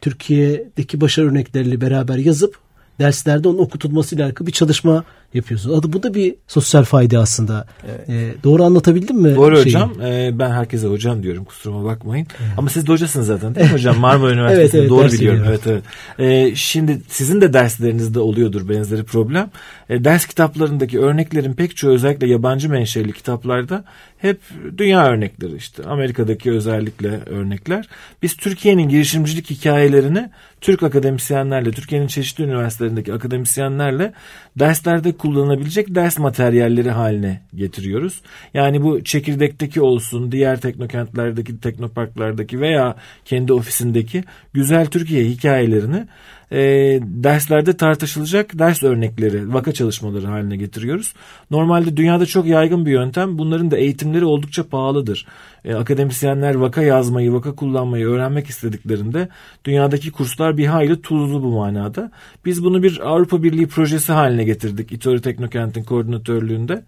Türkiye'deki 0.00 1.00
başarı 1.00 1.30
örnekleriyle 1.30 1.80
beraber 1.80 2.16
yazıp 2.16 2.58
derslerde 2.98 3.48
onun 3.48 3.58
okutulmasıyla 3.58 4.26
alakalı 4.26 4.46
bir 4.46 4.52
çalışma 4.52 5.04
yapıyorsunuz. 5.34 5.78
Adı 5.78 5.92
bu 5.92 6.02
da 6.02 6.14
bir 6.14 6.34
sosyal 6.46 6.84
fayda 6.84 7.18
aslında. 7.18 7.66
E, 8.08 8.32
doğru 8.44 8.64
anlatabildim 8.64 9.16
mi? 9.16 9.36
Doğru 9.36 9.54
şeyi? 9.56 9.64
hocam. 9.66 9.92
Ee, 10.02 10.30
ben 10.32 10.50
herkese 10.50 10.86
hocam 10.86 11.22
diyorum 11.22 11.44
kusuruma 11.44 11.84
bakmayın. 11.84 12.26
Ama 12.56 12.70
siz 12.70 12.86
de 12.86 12.92
hocasınız 12.92 13.26
zaten 13.26 13.54
değil 13.54 13.66
mi 13.66 13.72
hocam? 13.72 13.96
Marmara 14.00 14.32
Üniversitesi'nde 14.32 14.78
Evet, 14.78 14.90
evet, 14.90 14.90
doğru 14.90 15.12
biliyorum. 15.12 15.44
Evet 15.48 15.66
veriyorum. 15.66 15.84
evet. 16.18 16.50
Ee, 16.50 16.54
şimdi 16.54 17.00
sizin 17.08 17.40
de 17.40 17.52
derslerinizde 17.52 18.20
oluyordur 18.20 18.68
benzeri 18.68 19.04
problem. 19.04 19.50
Ee, 19.90 20.04
ders 20.04 20.26
kitaplarındaki 20.26 21.00
örneklerin 21.00 21.52
pek 21.52 21.76
çoğu 21.76 21.90
özellikle 21.90 22.26
yabancı 22.26 22.70
menşeli 22.70 23.12
kitaplarda 23.12 23.84
hep 24.18 24.40
dünya 24.78 25.06
örnekleri 25.06 25.56
işte. 25.56 25.82
Amerika'daki 25.84 26.50
özellikle 26.50 27.20
örnekler. 27.26 27.88
Biz 28.22 28.36
Türkiye'nin 28.36 28.88
girişimcilik 28.88 29.50
hikayelerini 29.50 30.30
Türk 30.60 30.82
akademisyenlerle, 30.82 31.70
Türkiye'nin 31.70 32.06
çeşitli 32.06 32.44
üniversitelerindeki 32.44 33.14
akademisyenlerle 33.14 34.12
derslerde 34.58 35.12
kullanılabilecek 35.12 35.94
ders 35.94 36.18
materyalleri 36.18 36.90
haline 36.90 37.40
getiriyoruz. 37.54 38.20
Yani 38.54 38.82
bu 38.82 39.04
çekirdekteki 39.04 39.80
olsun, 39.80 40.32
diğer 40.32 40.60
teknokentlerdeki, 40.60 41.60
teknoparklardaki 41.60 42.60
veya 42.60 42.96
kendi 43.24 43.52
ofisindeki 43.52 44.24
güzel 44.52 44.86
Türkiye 44.86 45.24
hikayelerini 45.24 46.06
e, 46.52 46.58
derslerde 47.02 47.76
tartışılacak 47.76 48.58
ders 48.58 48.82
örnekleri, 48.82 49.54
vaka 49.54 49.72
çalışmaları 49.72 50.26
haline 50.26 50.56
getiriyoruz. 50.56 51.14
Normalde 51.50 51.96
dünyada 51.96 52.26
çok 52.26 52.46
yaygın 52.46 52.86
bir 52.86 52.90
yöntem. 52.90 53.38
Bunların 53.38 53.70
da 53.70 53.76
eğitimleri 53.76 54.24
oldukça 54.24 54.68
pahalıdır. 54.68 55.26
E, 55.64 55.74
akademisyenler 55.74 56.54
vaka 56.54 56.82
yazmayı, 56.82 57.32
vaka 57.32 57.54
kullanmayı 57.54 58.06
öğrenmek 58.06 58.46
istediklerinde 58.46 59.28
dünyadaki 59.64 60.10
kurslar 60.10 60.56
bir 60.56 60.66
hayli 60.66 61.02
tuzlu 61.02 61.42
bu 61.42 61.50
manada. 61.50 62.10
Biz 62.44 62.64
bunu 62.64 62.82
bir 62.82 63.00
Avrupa 63.00 63.42
Birliği 63.42 63.66
projesi 63.66 64.12
haline 64.12 64.44
getirdik. 64.48 64.92
İTÖRÜ 64.92 65.20
Teknokent'in 65.20 65.84
koordinatörlüğünde. 65.84 66.82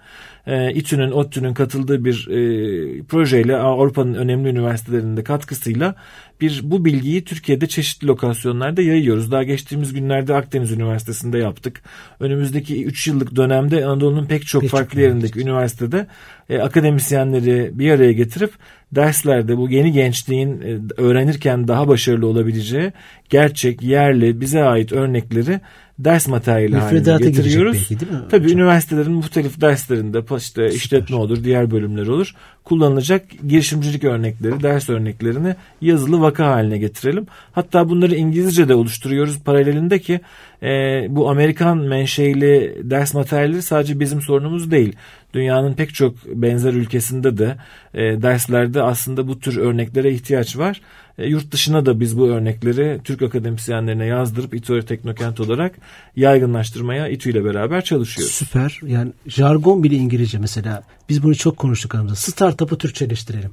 E, 0.47 0.73
İTÜ'nün, 0.73 1.11
ODTÜ'nün 1.11 1.55
katıldığı 1.55 2.05
bir 2.05 2.29
e, 2.29 3.03
projeyle 3.03 3.57
Avrupa'nın 3.57 4.15
önemli 4.15 4.49
üniversitelerinde 4.49 5.25
katkısıyla 5.25 5.95
bir 6.41 6.61
bu 6.65 6.85
bilgiyi 6.85 7.25
Türkiye'de 7.25 7.67
çeşitli 7.67 8.07
lokasyonlarda 8.07 8.83
yayıyoruz. 8.83 9.33
Daha 9.33 9.43
geçtiğimiz 9.43 9.93
günlerde 9.93 10.35
Akdeniz 10.35 10.73
Üniversitesi'nde 10.73 11.39
yaptık. 11.39 11.83
Önümüzdeki 12.21 12.85
3 12.85 13.07
yıllık 13.07 13.37
dönemde 13.37 13.87
Anadolu'nun 13.87 14.27
pek 14.27 14.47
çok 14.47 14.61
Pek 14.63 14.71
çok 14.71 14.79
farklı 14.79 15.01
yerindeki 15.01 15.41
üniversitede 15.41 16.07
e, 16.51 16.59
akademisyenleri 16.59 17.71
bir 17.75 17.91
araya 17.91 18.13
getirip 18.13 18.51
derslerde 18.93 19.57
bu 19.57 19.71
yeni 19.71 19.93
gençliğin 19.93 20.61
e, 20.61 21.03
öğrenirken 21.03 21.69
daha 21.69 21.89
başarılı 21.89 22.27
olabileceği 22.27 22.93
gerçek, 23.31 23.83
yerli, 23.83 24.41
bize 24.41 24.63
ait 24.63 24.93
örnekleri 24.93 25.61
ders 26.05 26.29
materyali 26.29 26.77
haline 26.77 26.99
Müfredata 26.99 27.25
getiriyoruz. 27.25 27.77
belki 27.77 28.01
değil 28.01 28.13
mi 28.13 28.19
Tabii 28.31 28.45
hocam? 28.45 28.59
üniversitelerin 28.59 29.13
muhtelif 29.13 29.61
derslerinde 29.61 30.23
işte 30.37 30.69
işletme 30.69 31.17
olur, 31.17 31.45
diğer 31.45 31.71
bölümler 31.71 32.07
olur. 32.07 32.35
Kullanılacak 32.65 33.23
girişimcilik 33.49 34.05
örnekleri, 34.05 34.63
ders 34.63 34.89
örneklerini 34.91 35.55
yazılı 35.81 36.21
vaka 36.21 36.47
haline 36.47 36.79
getirelim. 36.79 37.27
Hatta 37.53 37.89
bunları 37.89 38.15
İngilizce 38.15 38.69
de 38.69 38.75
oluşturuyoruz 38.75 39.41
paralelinde 39.41 39.99
ki 39.99 40.21
e, 40.63 40.69
bu 41.09 41.31
Amerikan 41.31 41.79
menşeili 41.79 42.77
ders 42.83 43.15
materyalleri 43.15 43.63
sadece 43.63 44.01
bizim 44.01 44.21
sorunumuz 44.23 44.71
değil. 44.71 44.97
Dünyanın 45.35 45.73
pek 45.75 45.95
çok 45.95 46.15
benzer 46.27 46.73
ülkesinde 46.73 47.39
de 47.39 47.57
e, 47.95 48.23
derslerde 48.23 48.83
aslında 48.83 49.29
bu 49.29 49.41
tür 49.41 49.57
örneklere 49.57 50.11
ihtiyaç 50.13 50.57
var. 50.59 50.81
E, 51.21 51.27
yurt 51.27 51.53
dışına 51.53 51.87
da 51.87 52.01
biz 52.01 52.19
bu 52.19 52.29
örnekleri 52.29 53.01
Türk 53.05 53.23
akademisyenlerine 53.23 54.07
yazdırıp 54.07 54.55
İTÜ 54.55 54.83
Teknokent 54.83 55.41
olarak 55.41 55.75
yaygınlaştırmaya 56.17 57.09
İTÜ 57.09 57.31
ile 57.31 57.45
beraber 57.45 57.85
çalışıyoruz. 57.85 58.35
Süper. 58.35 58.81
Yani 58.87 59.13
jargon 59.27 59.83
bile 59.85 59.97
İngilizce 59.97 60.39
mesela. 60.39 60.83
Biz 61.09 61.23
bunu 61.23 61.35
çok 61.35 61.57
konuştuk 61.57 61.95
aramızda. 61.95 62.17
Startup'ı 62.17 62.79
Türkçeleştirelim. 62.79 63.51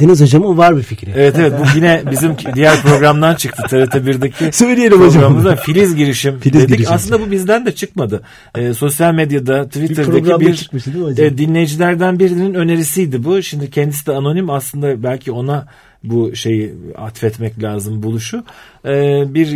Deniz 0.00 0.20
hocamın 0.20 0.58
var 0.58 0.76
bir 0.76 0.82
fikri. 0.82 1.10
Evet 1.16 1.36
evet 1.38 1.52
bu 1.60 1.76
yine 1.76 2.02
bizim 2.10 2.36
diğer 2.54 2.82
programdan 2.82 3.34
çıktı 3.34 3.62
TRT 3.68 3.94
1'deki 3.94 4.56
Söyleyelim 4.56 4.98
hocam. 4.98 5.12
programımızda 5.12 5.56
Filiz 5.56 5.96
girişim 5.96 6.38
Filiz 6.38 6.60
dedik. 6.60 6.76
girişim. 6.76 6.92
Aslında 6.94 7.20
bu 7.20 7.30
bizden 7.30 7.66
de 7.66 7.72
çıkmadı. 7.72 8.22
Ee, 8.54 8.74
sosyal 8.74 9.14
medyada 9.14 9.64
Twitter'daki 9.68 10.40
bir, 10.40 10.70
hocam? 11.02 11.26
e, 11.26 11.38
dinleyicilerden 11.38 12.18
birinin 12.18 12.54
önerisiydi 12.54 13.24
bu. 13.24 13.42
Şimdi 13.42 13.70
kendisi 13.70 14.06
de 14.06 14.12
anonim 14.12 14.50
aslında 14.50 15.02
belki 15.02 15.32
ona 15.32 15.66
bu 16.04 16.36
şeyi 16.36 16.74
atfetmek 16.98 17.62
lazım 17.62 18.02
buluşu. 18.02 18.44
Ee, 18.84 19.24
bir 19.34 19.50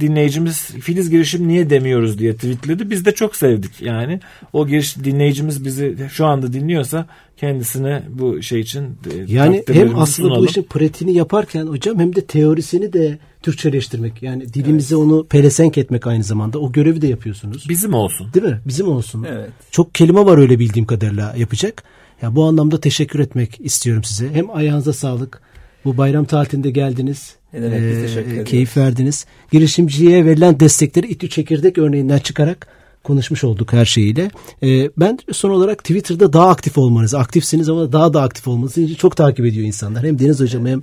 dinleyicimiz 0.00 0.58
Filiz 0.66 1.10
girişim 1.10 1.48
niye 1.48 1.70
demiyoruz 1.70 2.18
diye 2.18 2.34
tweetledi. 2.34 2.90
Biz 2.90 3.04
de 3.04 3.12
çok 3.12 3.36
sevdik 3.36 3.82
yani. 3.82 4.20
O 4.52 4.66
giriş 4.66 4.96
dinleyicimiz 4.96 5.64
bizi 5.64 5.96
şu 6.12 6.26
anda 6.26 6.52
dinliyorsa 6.52 7.06
kendisine 7.36 8.02
bu 8.08 8.42
şey 8.42 8.60
için 8.60 8.82
e, 8.82 9.32
Yani 9.32 9.64
hem 9.72 9.98
aslında 9.98 10.28
bu 10.28 10.32
sunalım. 10.32 10.46
işin 10.46 10.62
pratiğini 10.62 11.16
yaparken 11.16 11.66
hocam 11.66 11.98
hem 11.98 12.16
de 12.16 12.20
teorisini 12.20 12.92
de 12.92 13.18
Türkçeleştirmek. 13.42 14.22
Yani 14.22 14.54
dilimize 14.54 14.96
onu 14.96 15.26
pelesenk 15.26 15.78
etmek 15.78 16.06
aynı 16.06 16.24
zamanda. 16.24 16.58
O 16.58 16.72
görevi 16.72 17.02
de 17.02 17.06
yapıyorsunuz. 17.06 17.68
Bizim 17.68 17.94
olsun. 17.94 18.26
Değil 18.34 18.46
mi? 18.46 18.60
Bizim 18.66 18.88
olsun. 18.88 19.26
Evet. 19.28 19.50
Çok 19.70 19.94
kelime 19.94 20.24
var 20.24 20.38
öyle 20.38 20.58
bildiğim 20.58 20.86
kadarıyla 20.86 21.34
yapacak. 21.38 21.82
Ya 22.22 22.36
bu 22.36 22.44
anlamda 22.44 22.80
teşekkür 22.80 23.18
etmek 23.18 23.60
istiyorum 23.60 24.04
size. 24.04 24.32
Hem 24.32 24.50
ayağınıza 24.56 24.92
sağlık. 24.92 25.42
Bu 25.84 25.96
bayram 25.96 26.24
tatilinde 26.24 26.70
geldiniz. 26.70 27.34
Ne 27.52 27.62
demek, 27.62 27.82
biz 27.82 28.00
teşekkür 28.00 28.32
ederiz. 28.32 28.50
Keyif 28.50 28.76
verdiniz. 28.76 29.26
Girişimciye 29.52 30.24
verilen 30.24 30.60
destekleri 30.60 31.06
İTÜ 31.06 31.28
Çekirdek 31.28 31.78
örneğinden 31.78 32.18
çıkarak 32.18 32.66
konuşmuş 33.04 33.44
olduk 33.44 33.72
her 33.72 33.84
şeyiyle. 33.84 34.30
Ee, 34.62 34.90
ben 34.96 35.18
son 35.32 35.50
olarak 35.50 35.78
Twitter'da 35.78 36.32
daha 36.32 36.48
aktif 36.48 36.78
olmanızı, 36.78 37.18
aktifsiniz 37.18 37.68
ama 37.68 37.92
daha 37.92 38.14
da 38.14 38.22
aktif 38.22 38.48
olmanızı 38.48 38.80
için 38.80 38.94
çok 38.94 39.16
takip 39.16 39.46
ediyor 39.46 39.66
insanlar. 39.66 40.04
Hem 40.04 40.18
Deniz 40.18 40.40
hocamı 40.40 40.68
hem 40.68 40.82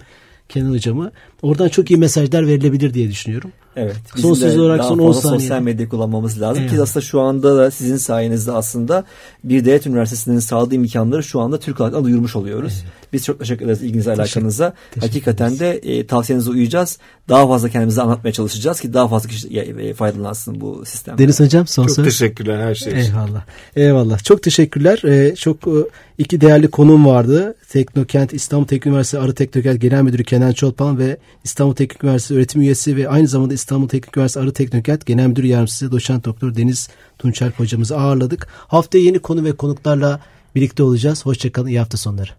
Kenan 0.50 0.72
hocamı. 0.72 1.12
Oradan 1.42 1.70
çok 1.70 1.92
iyi 1.92 1.98
mesajlar 1.98 2.48
verilebilir 2.48 2.94
diye 2.94 3.10
düşünüyorum. 3.10 3.52
Evet. 3.76 3.96
Son 4.16 4.34
söz 4.34 4.58
olarak 4.58 4.86
son 4.86 5.00
10 5.00 5.08
fazla 5.08 5.22
saniye. 5.22 5.40
sosyal 5.40 5.62
medya 5.62 5.90
kullanmamız 5.90 6.42
lazım. 6.42 6.64
Ki 6.64 6.70
Eyvallah. 6.70 6.84
aslında 6.84 7.06
şu 7.06 7.22
anda 7.22 7.58
da 7.58 7.72
sizin 7.72 7.98
sayenizde 7.98 8.52
aslında 8.52 9.04
bir 9.44 9.66
devlet 9.66 9.88
üniversitesinin 9.88 10.40
sağladığı 10.40 10.76
imkanları 10.76 11.24
şu 11.24 11.40
anda 11.40 11.60
Türk 11.60 11.80
halkına 11.80 12.04
duyurmuş 12.04 12.36
oluyoruz. 12.36 12.84
Biz 13.14 13.26
çok 13.26 13.40
teşekkür 13.40 13.66
ederiz 13.66 13.82
ilginize 13.84 14.14
alakanıza. 14.14 14.74
teşekkür 14.92 15.08
Hakikaten 15.08 15.60
de 15.60 15.72
e, 15.72 16.08
tavsiyenize 16.08 16.50
uyacağız. 16.50 16.98
Daha 17.30 17.48
fazla 17.48 17.70
kendimizi 17.70 18.02
anlatmaya 18.02 18.34
çalışacağız 18.34 18.80
ki 18.80 18.94
daha 18.94 19.08
fazla 19.08 19.30
kişi 19.30 19.60
e, 19.60 19.94
faydalansın 19.94 20.62
bu 20.62 20.86
sistemden. 20.86 21.18
Deniz 21.18 21.40
hocam 21.40 21.68
son 21.68 21.86
Çok 21.86 21.96
söz. 21.96 22.06
teşekkürler 22.06 22.60
her 22.60 22.76
şey 22.76 22.94
için. 22.94 23.12
Eyvallah. 23.12 23.46
Eyvallah. 23.76 24.24
Çok 24.24 24.44
teşekkürler. 24.44 25.02
Ee, 25.04 25.36
çok 25.36 25.68
e, 25.68 25.72
iki 26.18 26.42
değerli 26.42 26.68
konum 26.68 27.06
vardı. 27.06 27.56
Teknokent 27.70 28.34
İstanbul 28.34 28.68
Teknik 28.68 28.86
Üniversitesi 28.86 29.24
Arı 29.24 29.34
Teknokent 29.36 29.82
Genel 29.82 30.02
Müdürü 30.02 30.24
Kenan 30.24 30.52
Çolpan 30.52 31.00
ve 31.00 31.18
İstanbul 31.44 31.76
Teknik 31.76 32.04
Üniversitesi 32.04 32.38
öğretim 32.38 32.62
üyesi 32.62 32.98
ve 32.98 33.10
aynı 33.10 33.28
zamanda 33.28 33.54
İstanbul 33.54 33.88
Teknik 33.88 34.18
Üniversitesi 34.18 34.44
Arı 34.44 34.54
Teknokent 34.54 35.06
Genel 35.06 35.28
Müdür 35.28 35.44
Yardımcısı 35.44 35.92
Doçent 35.92 36.26
Doktor 36.26 36.56
Deniz 36.56 36.90
Tunçalp 37.20 37.60
hocamızı 37.60 37.98
ağırladık. 37.98 38.48
Haftaya 38.68 39.04
yeni 39.04 39.20
konu 39.32 39.46
ve 39.46 39.56
konuklarla 39.56 40.20
birlikte 40.56 40.84
olacağız. 40.84 41.26
Hoşçakalın. 41.26 41.68
İyi 41.68 41.80
hafta 41.80 41.98
sonları. 41.98 42.32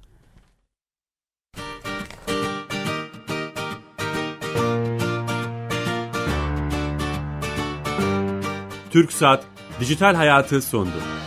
Türk 8.91 9.13
Saat 9.13 9.45
Dijital 9.81 10.15
Hayatı 10.15 10.63
sondu. 10.63 11.22